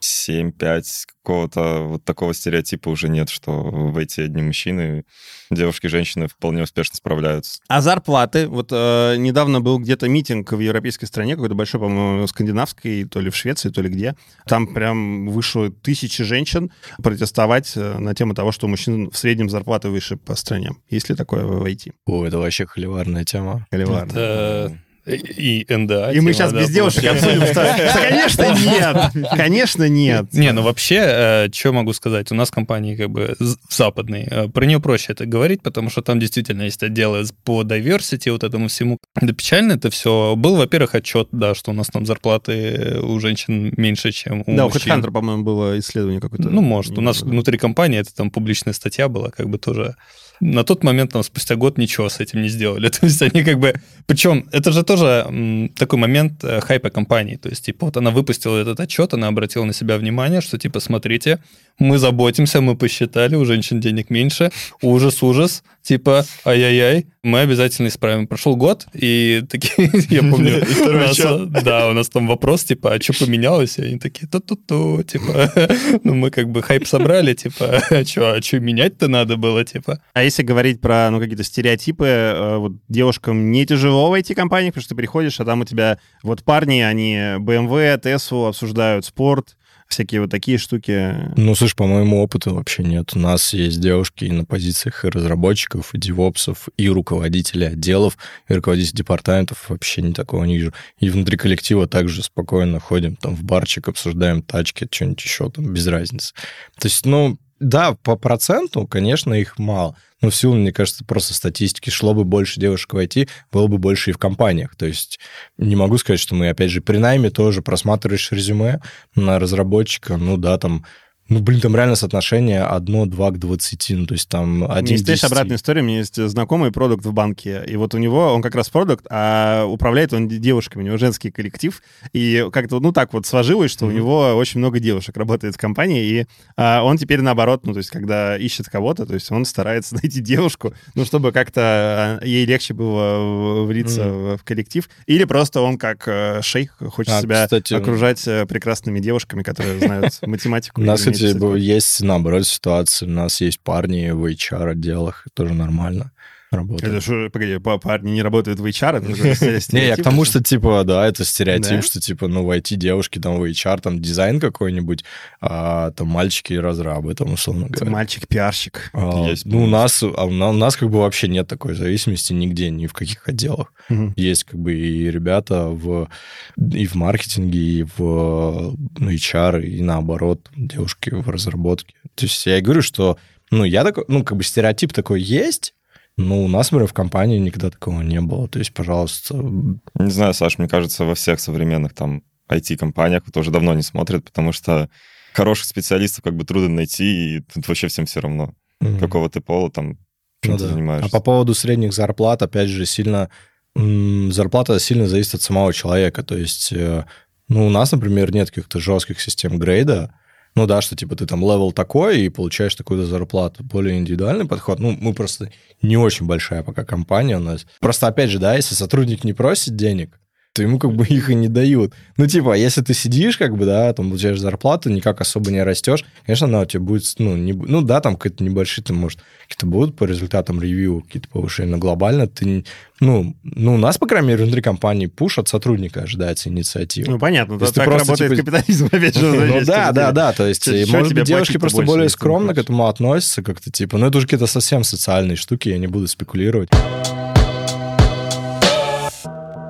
7-5 0.00 0.82
какого-то 1.22 1.82
вот 1.82 2.04
такого 2.04 2.32
стереотипа 2.34 2.88
уже 2.88 3.08
нет, 3.08 3.28
что 3.28 3.52
в 3.52 3.98
эти 3.98 4.20
одни 4.22 4.42
мужчины, 4.42 5.04
девушки 5.50 5.86
и 5.86 5.88
женщины 5.88 6.28
вполне 6.28 6.62
успешно 6.62 6.96
справляются. 6.96 7.60
А 7.68 7.80
зарплаты? 7.80 8.48
Вот 8.48 8.68
э, 8.72 9.16
недавно 9.18 9.60
был 9.60 9.78
где-то 9.78 10.08
митинг 10.08 10.52
в 10.52 10.60
европейской 10.60 11.06
стране, 11.06 11.34
какой-то 11.34 11.54
большой, 11.54 11.80
по-моему, 11.80 12.26
скандинавской, 12.26 13.04
то 13.04 13.20
ли 13.20 13.30
в 13.30 13.36
Швеции, 13.36 13.70
то 13.70 13.82
ли 13.82 13.88
где. 13.88 14.14
Там 14.46 14.66
прям 14.72 15.28
вышло 15.28 15.70
тысячи 15.70 16.24
женщин 16.24 16.70
протестовать 17.02 17.72
э, 17.76 17.98
на 17.98 18.14
тему 18.14 18.34
того, 18.34 18.52
что 18.52 18.66
у 18.66 18.70
мужчин 18.70 19.10
в 19.10 19.18
среднем 19.18 19.50
зарплаты 19.50 19.88
выше 19.88 20.16
по 20.16 20.34
стране. 20.34 20.70
Есть 20.88 21.08
ли 21.08 21.14
такое 21.14 21.44
в 21.44 21.64
IT? 21.64 21.92
О, 22.06 22.24
это 22.24 22.38
вообще 22.38 22.66
холиварная 22.66 23.24
тема. 23.24 23.66
Холиварно. 23.70 24.12
Это 24.12 24.78
и 25.08 25.66
НДА. 25.68 26.12
И 26.12 26.20
мы 26.20 26.32
сейчас 26.32 26.52
да, 26.52 26.60
без 26.60 26.70
девушек 26.70 27.04
обсудим, 27.04 27.42
что... 27.46 27.52
что, 27.52 27.98
Конечно, 28.08 28.54
нет! 28.54 29.28
Конечно, 29.36 29.88
нет! 29.88 30.26
Не, 30.32 30.52
ну 30.52 30.62
вообще, 30.62 31.48
что 31.52 31.72
могу 31.72 31.92
сказать, 31.92 32.30
у 32.32 32.34
нас 32.34 32.50
компании 32.50 32.96
как 32.96 33.10
бы 33.10 33.36
западные, 33.70 34.28
э, 34.30 34.48
про 34.48 34.64
нее 34.66 34.80
проще 34.80 35.12
это 35.12 35.26
говорить, 35.26 35.62
потому 35.62 35.90
что 35.90 36.02
там 36.02 36.18
действительно 36.20 36.62
есть 36.62 36.82
отделы 36.82 37.24
по 37.44 37.62
diversity, 37.62 38.30
вот 38.30 38.44
этому 38.44 38.68
всему. 38.68 38.98
Да 39.20 39.32
печально 39.32 39.72
это 39.72 39.90
все. 39.90 40.34
Был, 40.36 40.56
во-первых, 40.56 40.94
отчет, 40.94 41.28
да, 41.32 41.54
что 41.54 41.70
у 41.70 41.74
нас 41.74 41.88
там 41.88 42.06
зарплаты 42.06 42.98
у 43.02 43.18
женщин 43.20 43.72
меньше, 43.76 44.12
чем 44.12 44.42
у 44.46 44.56
Да, 44.56 44.66
у 44.66 44.70
мужчин. 44.70 44.92
HeadHunter, 44.92 45.10
по-моему, 45.10 45.42
было 45.42 45.78
исследование 45.78 46.20
какое-то. 46.20 46.48
Ну, 46.48 46.60
может. 46.60 46.98
У 46.98 47.00
нас 47.00 47.20
Да. 47.22 47.26
внутри 47.28 47.58
компании 47.58 48.00
это 48.00 48.14
там 48.14 48.30
публичная 48.30 48.72
статья 48.74 49.08
была, 49.08 49.30
как 49.30 49.48
бы 49.48 49.58
тоже. 49.58 49.94
На 50.40 50.64
тот 50.64 50.84
момент, 50.84 51.12
там, 51.12 51.22
спустя 51.22 51.56
год 51.56 51.78
ничего 51.78 52.08
с 52.08 52.20
этим 52.20 52.42
не 52.42 52.48
сделали. 52.48 52.88
То 53.00 53.06
есть 53.06 53.22
они 53.22 53.42
как 53.42 53.58
бы... 53.58 53.74
Причем 54.06 54.48
это 54.52 54.72
же 54.72 54.82
тоже 54.82 55.70
такой 55.76 55.98
момент 55.98 56.44
э, 56.44 56.60
хайпа 56.60 56.90
компании. 56.90 57.36
То 57.36 57.48
есть, 57.48 57.64
типа, 57.64 57.86
вот 57.86 57.96
она 57.96 58.10
выпустила 58.10 58.56
этот 58.58 58.80
отчет, 58.80 59.14
она 59.14 59.28
обратила 59.28 59.64
на 59.64 59.72
себя 59.72 59.98
внимание, 59.98 60.40
что, 60.40 60.58
типа, 60.58 60.80
смотрите, 60.80 61.38
мы 61.78 61.98
заботимся, 61.98 62.60
мы 62.60 62.76
посчитали, 62.76 63.36
у 63.36 63.44
женщин 63.44 63.80
денег 63.80 64.10
меньше, 64.10 64.50
ужас, 64.82 65.22
ужас, 65.22 65.62
типа, 65.88 66.26
ай-яй-яй, 66.44 67.06
мы 67.22 67.40
обязательно 67.40 67.88
исправим. 67.88 68.26
Прошел 68.26 68.56
год, 68.56 68.86
и 68.92 69.42
такие, 69.48 69.90
я 70.10 70.20
помню, 70.20 70.62
у 70.86 70.90
нас, 70.90 71.18
да, 71.64 71.88
у 71.88 71.94
нас 71.94 72.10
там 72.10 72.26
вопрос, 72.26 72.64
типа, 72.64 72.92
а 72.92 73.00
что 73.00 73.24
поменялось? 73.24 73.78
И 73.78 73.82
они 73.82 73.98
такие, 73.98 74.28
ту-ту-ту, 74.28 75.02
типа, 75.02 75.50
ну 76.04 76.14
мы 76.14 76.30
как 76.30 76.50
бы 76.50 76.62
хайп 76.62 76.86
собрали, 76.86 77.32
типа, 77.32 77.82
а 77.90 78.04
что, 78.04 78.34
а 78.34 78.42
что 78.42 78.60
менять-то 78.60 79.08
надо 79.08 79.38
было, 79.38 79.64
типа. 79.64 80.02
А 80.12 80.22
если 80.22 80.42
говорить 80.42 80.82
про 80.82 81.10
ну, 81.10 81.20
какие-то 81.20 81.44
стереотипы, 81.44 82.04
э, 82.04 82.56
вот 82.58 82.72
девушкам 82.88 83.50
не 83.50 83.64
тяжело 83.64 84.10
в 84.10 84.14
IT-компаниях, 84.14 84.74
потому 84.74 84.82
что 84.82 84.90
ты 84.90 84.96
приходишь, 84.96 85.40
а 85.40 85.46
там 85.46 85.62
у 85.62 85.64
тебя 85.64 85.98
вот 86.22 86.44
парни, 86.44 86.80
они 86.80 87.14
BMW, 87.38 87.98
Tesla 87.98 88.48
обсуждают 88.48 89.06
спорт, 89.06 89.56
всякие 89.88 90.20
вот 90.20 90.30
такие 90.30 90.58
штуки. 90.58 91.14
Ну, 91.36 91.54
слушай, 91.54 91.74
по 91.74 91.86
моему 91.86 92.22
опыту 92.22 92.54
вообще 92.54 92.84
нет. 92.84 93.14
У 93.14 93.18
нас 93.18 93.52
есть 93.54 93.80
девушки 93.80 94.26
на 94.26 94.44
позициях 94.44 95.04
и 95.04 95.08
разработчиков, 95.08 95.94
и 95.94 95.98
девопсов, 95.98 96.68
и 96.76 96.88
руководителей 96.88 97.68
отделов, 97.68 98.16
и 98.48 98.54
руководителей 98.54 98.98
департаментов. 98.98 99.68
Вообще 99.68 100.02
не 100.02 100.12
такого 100.12 100.44
не 100.44 100.58
вижу. 100.58 100.72
И 100.98 101.10
внутри 101.10 101.36
коллектива 101.36 101.88
также 101.88 102.22
спокойно 102.22 102.80
ходим 102.80 103.16
там 103.16 103.34
в 103.34 103.42
барчик, 103.42 103.88
обсуждаем 103.88 104.42
тачки, 104.42 104.86
что-нибудь 104.90 105.22
еще, 105.22 105.50
там, 105.50 105.72
без 105.72 105.86
разницы. 105.86 106.34
То 106.78 106.86
есть, 106.86 107.04
ну, 107.06 107.38
да, 107.60 107.94
по 107.94 108.16
проценту, 108.16 108.86
конечно, 108.86 109.34
их 109.34 109.58
мало. 109.58 109.96
Но 110.20 110.30
в 110.30 110.34
силу, 110.34 110.54
мне 110.54 110.72
кажется, 110.72 111.04
просто 111.04 111.34
статистики, 111.34 111.90
шло 111.90 112.14
бы 112.14 112.24
больше 112.24 112.60
девушек 112.60 112.92
войти, 112.92 113.28
было 113.52 113.66
бы 113.66 113.78
больше 113.78 114.10
и 114.10 114.12
в 114.12 114.18
компаниях. 114.18 114.74
То 114.76 114.86
есть 114.86 115.20
не 115.58 115.76
могу 115.76 115.98
сказать, 115.98 116.20
что 116.20 116.34
мы, 116.34 116.48
опять 116.48 116.70
же, 116.70 116.80
при 116.80 116.96
найме 116.96 117.30
тоже 117.30 117.62
просматриваешь 117.62 118.32
резюме 118.32 118.80
на 119.14 119.38
разработчика, 119.38 120.16
ну 120.16 120.36
да, 120.36 120.58
там, 120.58 120.84
ну, 121.28 121.40
блин, 121.40 121.60
там 121.60 121.76
реально 121.76 121.94
соотношение 121.94 122.62
1-2 122.62 123.32
к 123.32 123.38
20, 123.38 123.90
ну, 123.90 124.06
то 124.06 124.14
есть 124.14 124.28
там 124.30 124.62
У 124.62 124.66
меня 124.66 124.74
один 124.74 124.96
есть, 124.96 125.24
обратная 125.24 125.56
история. 125.56 125.82
У 125.82 125.84
меня 125.84 125.98
есть 125.98 126.16
знакомый 126.16 126.72
продукт 126.72 127.04
в 127.04 127.12
банке, 127.12 127.62
и 127.68 127.76
вот 127.76 127.94
у 127.94 127.98
него, 127.98 128.32
он 128.32 128.40
как 128.40 128.54
раз 128.54 128.70
продукт, 128.70 129.06
а 129.10 129.66
управляет 129.66 130.14
он 130.14 130.26
девушками, 130.28 130.82
у 130.82 130.86
него 130.86 130.96
женский 130.96 131.30
коллектив, 131.30 131.82
и 132.14 132.46
как-то, 132.50 132.80
ну, 132.80 132.92
так 132.92 133.12
вот 133.12 133.26
сложилось, 133.26 133.70
что 133.70 133.84
у 133.84 133.90
него 133.90 134.36
очень 134.36 134.60
много 134.60 134.80
девушек 134.80 135.16
работает 135.18 135.54
в 135.54 135.58
компании, 135.58 136.02
и 136.02 136.26
а, 136.56 136.82
он 136.82 136.96
теперь 136.96 137.20
наоборот, 137.20 137.66
ну, 137.66 137.74
то 137.74 137.78
есть 137.78 137.90
когда 137.90 138.38
ищет 138.38 138.66
кого-то, 138.66 139.04
то 139.04 139.12
есть 139.12 139.30
он 139.30 139.44
старается 139.44 139.94
найти 140.02 140.20
девушку, 140.20 140.72
ну, 140.94 141.04
чтобы 141.04 141.32
как-то 141.32 141.60
а, 141.60 142.24
ей 142.24 142.46
легче 142.46 142.72
было 142.72 143.64
влиться 143.66 144.08
в, 144.08 144.38
в 144.38 144.44
коллектив, 144.44 144.88
или 145.06 145.24
просто 145.24 145.60
он 145.60 145.76
как 145.76 146.08
э, 146.08 146.40
шейх 146.42 146.78
хочет 146.78 147.12
А, 147.12 147.20
себя 147.20 147.44
кстати, 147.44 147.74
окружать 147.74 148.26
э, 148.26 148.46
прекрасными 148.46 148.98
девушками, 149.00 149.42
которые 149.42 149.78
знают 149.78 150.18
математику. 150.22 150.80
У 150.80 150.84
нас, 150.84 151.06
или 151.06 151.17
кстати, 151.26 151.60
есть, 151.60 152.00
наоборот, 152.02 152.46
ситуация. 152.46 153.08
У 153.08 153.12
нас 153.12 153.40
есть 153.40 153.60
парни 153.60 154.10
в 154.10 154.24
HR-отделах, 154.24 155.26
тоже 155.34 155.54
нормально 155.54 156.12
работают. 156.50 156.92
Это 156.94 157.00
что, 157.00 157.28
погоди, 157.30 157.58
па- 157.58 157.78
парни 157.78 158.10
не 158.12 158.22
работают 158.22 158.58
в 158.60 158.64
HR? 158.64 158.98
Это 158.98 159.14
же. 159.14 159.60
Не, 159.72 159.86
я 159.86 159.96
к 159.96 160.02
тому, 160.02 160.24
что, 160.24 160.42
типа, 160.42 160.82
да, 160.84 161.06
это 161.06 161.24
стереотип, 161.24 161.84
что, 161.84 162.00
типа, 162.00 162.28
ну, 162.28 162.44
войти 162.44 162.76
девушки 162.76 163.18
там 163.18 163.38
в 163.38 163.44
HR, 163.44 163.80
там, 163.80 164.00
дизайн 164.00 164.40
какой-нибудь, 164.40 165.04
а 165.40 165.90
там 165.92 166.08
мальчики 166.08 166.54
разрабы, 166.54 167.14
там, 167.14 167.32
условно 167.32 167.68
говоря. 167.68 167.90
Мальчик-пиарщик. 167.90 168.90
А, 168.92 169.28
ну, 169.44 169.64
у 169.64 169.66
нас, 169.66 170.02
а 170.02 170.24
у 170.24 170.30
на- 170.30 170.48
у 170.50 170.52
нас 170.52 170.76
как 170.76 170.90
бы 170.90 170.98
вообще 171.00 171.28
нет 171.28 171.46
такой 171.48 171.74
зависимости 171.74 172.32
нигде, 172.32 172.70
ни 172.70 172.86
в 172.86 172.92
каких 172.92 173.28
отделах. 173.28 173.72
Есть 174.16 174.44
как 174.44 174.58
бы 174.60 174.74
и 174.74 175.10
ребята 175.10 175.68
в, 175.68 176.08
и 176.56 176.86
в 176.86 176.94
маркетинге, 176.94 177.58
и 177.58 177.82
в 177.96 178.76
ну, 178.98 179.10
HR, 179.10 179.62
и 179.64 179.82
наоборот, 179.82 180.48
девушки 180.56 181.10
в 181.10 181.28
разработке. 181.28 181.94
То 182.14 182.24
есть 182.26 182.44
я 182.46 182.58
и 182.58 182.60
говорю, 182.60 182.82
что, 182.82 183.18
ну, 183.50 183.64
я 183.64 183.84
такой, 183.84 184.04
ну, 184.08 184.24
как 184.24 184.36
бы 184.36 184.44
стереотип 184.44 184.92
такой 184.92 185.20
есть, 185.22 185.74
но 186.18 186.42
у 186.42 186.48
нас, 186.48 186.70
например, 186.70 186.90
в 186.90 186.92
компании 186.92 187.38
никогда 187.38 187.70
такого 187.70 188.02
не 188.02 188.20
было. 188.20 188.48
То 188.48 188.58
есть, 188.58 188.74
пожалуйста, 188.74 189.36
Не 189.36 190.10
знаю, 190.10 190.34
Саш, 190.34 190.58
мне 190.58 190.68
кажется, 190.68 191.04
во 191.04 191.14
всех 191.14 191.38
современных 191.38 191.94
там 191.94 192.24
IT-компаниях 192.50 193.22
это 193.26 193.38
уже 193.38 193.52
давно 193.52 193.72
не 193.74 193.82
смотрят, 193.82 194.24
потому 194.24 194.52
что 194.52 194.90
хороших 195.32 195.66
специалистов 195.66 196.24
как 196.24 196.34
бы 196.34 196.44
трудно 196.44 196.70
найти, 196.70 197.36
и 197.36 197.40
тут 197.40 197.68
вообще 197.68 197.86
всем 197.86 198.06
все 198.06 198.20
равно, 198.20 198.52
м, 198.80 198.98
какого 198.98 199.30
ты 199.30 199.40
пола 199.40 199.70
там, 199.70 199.96
чем 200.42 200.52
ну 200.52 200.58
ты 200.58 200.64
да. 200.64 200.70
занимаешься. 200.70 201.08
А 201.08 201.16
по 201.16 201.22
поводу 201.22 201.54
средних 201.54 201.92
зарплат, 201.92 202.42
опять 202.42 202.68
же, 202.68 202.84
сильно 202.84 203.30
зарплата 203.76 204.80
сильно 204.80 205.06
зависит 205.06 205.36
от 205.36 205.42
самого 205.42 205.72
человека. 205.72 206.24
То 206.24 206.36
есть, 206.36 206.72
э, 206.72 207.04
ну, 207.48 207.66
у 207.66 207.70
нас, 207.70 207.92
например, 207.92 208.34
нет 208.34 208.50
каких-то 208.50 208.80
жестких 208.80 209.20
систем 209.20 209.58
grade 209.58 209.97
а. 209.97 210.12
Ну 210.58 210.66
да, 210.66 210.80
что 210.80 210.96
типа 210.96 211.14
ты 211.14 211.24
там 211.24 211.40
level 211.42 211.70
такой 211.70 212.22
и 212.22 212.28
получаешь 212.28 212.74
такую-то 212.74 213.06
зарплату. 213.06 213.62
Более 213.62 213.96
индивидуальный 213.96 214.44
подход. 214.44 214.80
Ну, 214.80 214.90
мы 214.90 215.14
просто 215.14 215.52
не 215.82 215.96
очень 215.96 216.26
большая 216.26 216.64
пока 216.64 216.84
компания 216.84 217.36
у 217.36 217.40
нас. 217.40 217.64
Просто, 217.78 218.08
опять 218.08 218.28
же, 218.28 218.40
да, 218.40 218.56
если 218.56 218.74
сотрудник 218.74 219.22
не 219.22 219.32
просит 219.32 219.76
денег, 219.76 220.18
то 220.58 220.62
ему 220.64 220.80
как 220.80 220.92
бы 220.92 221.06
их 221.06 221.30
и 221.30 221.36
не 221.36 221.46
дают. 221.46 221.94
Ну, 222.16 222.26
типа, 222.26 222.54
если 222.54 222.82
ты 222.82 222.92
сидишь, 222.92 223.38
как 223.38 223.56
бы, 223.56 223.64
да, 223.64 223.92
там 223.92 224.08
получаешь 224.08 224.40
зарплату, 224.40 224.90
никак 224.90 225.20
особо 225.20 225.52
не 225.52 225.62
растешь, 225.62 226.04
конечно, 226.26 226.48
она 226.48 226.62
у 226.62 226.64
тебя 226.64 226.80
будет, 226.80 227.04
ну, 227.18 227.36
не, 227.36 227.52
ну 227.52 227.80
да, 227.80 228.00
там 228.00 228.16
какие-то 228.16 228.42
небольшие, 228.42 228.84
там, 228.84 228.96
может, 228.96 229.20
какие-то 229.42 229.66
будут 229.66 229.94
по 229.94 230.02
результатам 230.02 230.60
ревью, 230.60 231.02
какие-то 231.06 231.28
повышения, 231.28 231.70
но 231.70 231.78
глобально 231.78 232.26
ты, 232.26 232.64
ну, 232.98 233.36
ну, 233.44 233.74
у 233.74 233.78
нас, 233.78 233.98
по 233.98 234.08
крайней 234.08 234.28
мере, 234.28 234.42
внутри 234.42 234.62
компании 234.62 235.06
пуш 235.06 235.38
от 235.38 235.48
сотрудника 235.48 236.02
ожидается 236.02 236.48
инициатива. 236.48 237.08
Ну, 237.08 237.20
понятно, 237.20 237.56
То 237.56 237.64
есть 237.64 237.76
так 237.76 237.84
ты 237.84 237.90
просто, 237.90 238.08
работает 238.08 238.30
типа, 238.32 238.50
капитализм, 238.50 238.86
опять 238.90 239.16
же. 239.16 239.46
Ну 239.46 239.64
да, 239.64 239.92
да, 239.92 240.10
да, 240.10 240.32
то 240.32 240.44
есть, 240.44 240.68
может 240.88 241.14
быть, 241.14 241.22
девушки 241.22 241.56
просто 241.56 241.82
более 241.82 242.08
скромно 242.08 242.52
к 242.52 242.58
этому 242.58 242.88
относятся 242.88 243.44
как-то, 243.44 243.70
типа, 243.70 243.96
ну 243.96 244.08
это 244.08 244.18
уже 244.18 244.26
какие-то 244.26 244.48
совсем 244.48 244.82
социальные 244.82 245.36
штуки, 245.36 245.68
я 245.68 245.78
не 245.78 245.86
буду 245.86 246.08
спекулировать. 246.08 246.70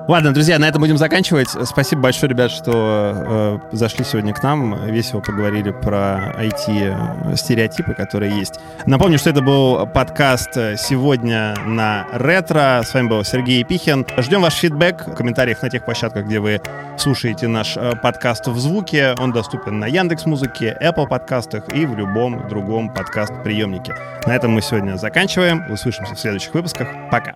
Ладно, 0.09 0.33
друзья, 0.33 0.57
на 0.57 0.67
этом 0.67 0.81
будем 0.81 0.97
заканчивать. 0.97 1.49
Спасибо 1.65 2.01
большое, 2.01 2.31
ребят, 2.31 2.49
что 2.49 3.61
э, 3.71 3.75
зашли 3.75 4.03
сегодня 4.03 4.33
к 4.33 4.41
нам. 4.41 4.87
Весело 4.87 5.19
поговорили 5.19 5.69
про 5.69 6.33
IT-стереотипы, 6.35 7.93
которые 7.93 8.35
есть. 8.35 8.59
Напомню, 8.87 9.19
что 9.19 9.29
это 9.29 9.43
был 9.43 9.85
подкаст 9.85 10.55
сегодня 10.77 11.53
на 11.63 12.07
ретро. 12.11 12.81
С 12.83 12.91
вами 12.91 13.07
был 13.07 13.23
Сергей 13.23 13.59
Епихин. 13.59 14.03
Ждем 14.17 14.41
ваш 14.41 14.55
фидбэк 14.55 15.09
в 15.09 15.13
комментариях 15.13 15.61
на 15.61 15.69
тех 15.69 15.85
площадках, 15.85 16.25
где 16.25 16.39
вы 16.39 16.59
слушаете 16.97 17.47
наш 17.47 17.77
э, 17.77 17.91
подкаст 18.01 18.47
в 18.47 18.57
звуке. 18.57 19.13
Он 19.19 19.31
доступен 19.31 19.77
на 19.77 19.85
Яндекс 19.85 20.25
Музыке, 20.25 20.75
Apple 20.81 21.07
подкастах 21.07 21.71
и 21.71 21.85
в 21.85 21.95
любом 21.95 22.47
другом 22.49 22.91
подкаст-приемнике. 22.91 23.93
На 24.25 24.35
этом 24.35 24.53
мы 24.53 24.63
сегодня 24.63 24.97
заканчиваем. 24.97 25.71
Услышимся 25.71 26.15
в 26.15 26.19
следующих 26.19 26.55
выпусках. 26.55 26.87
Пока. 27.11 27.35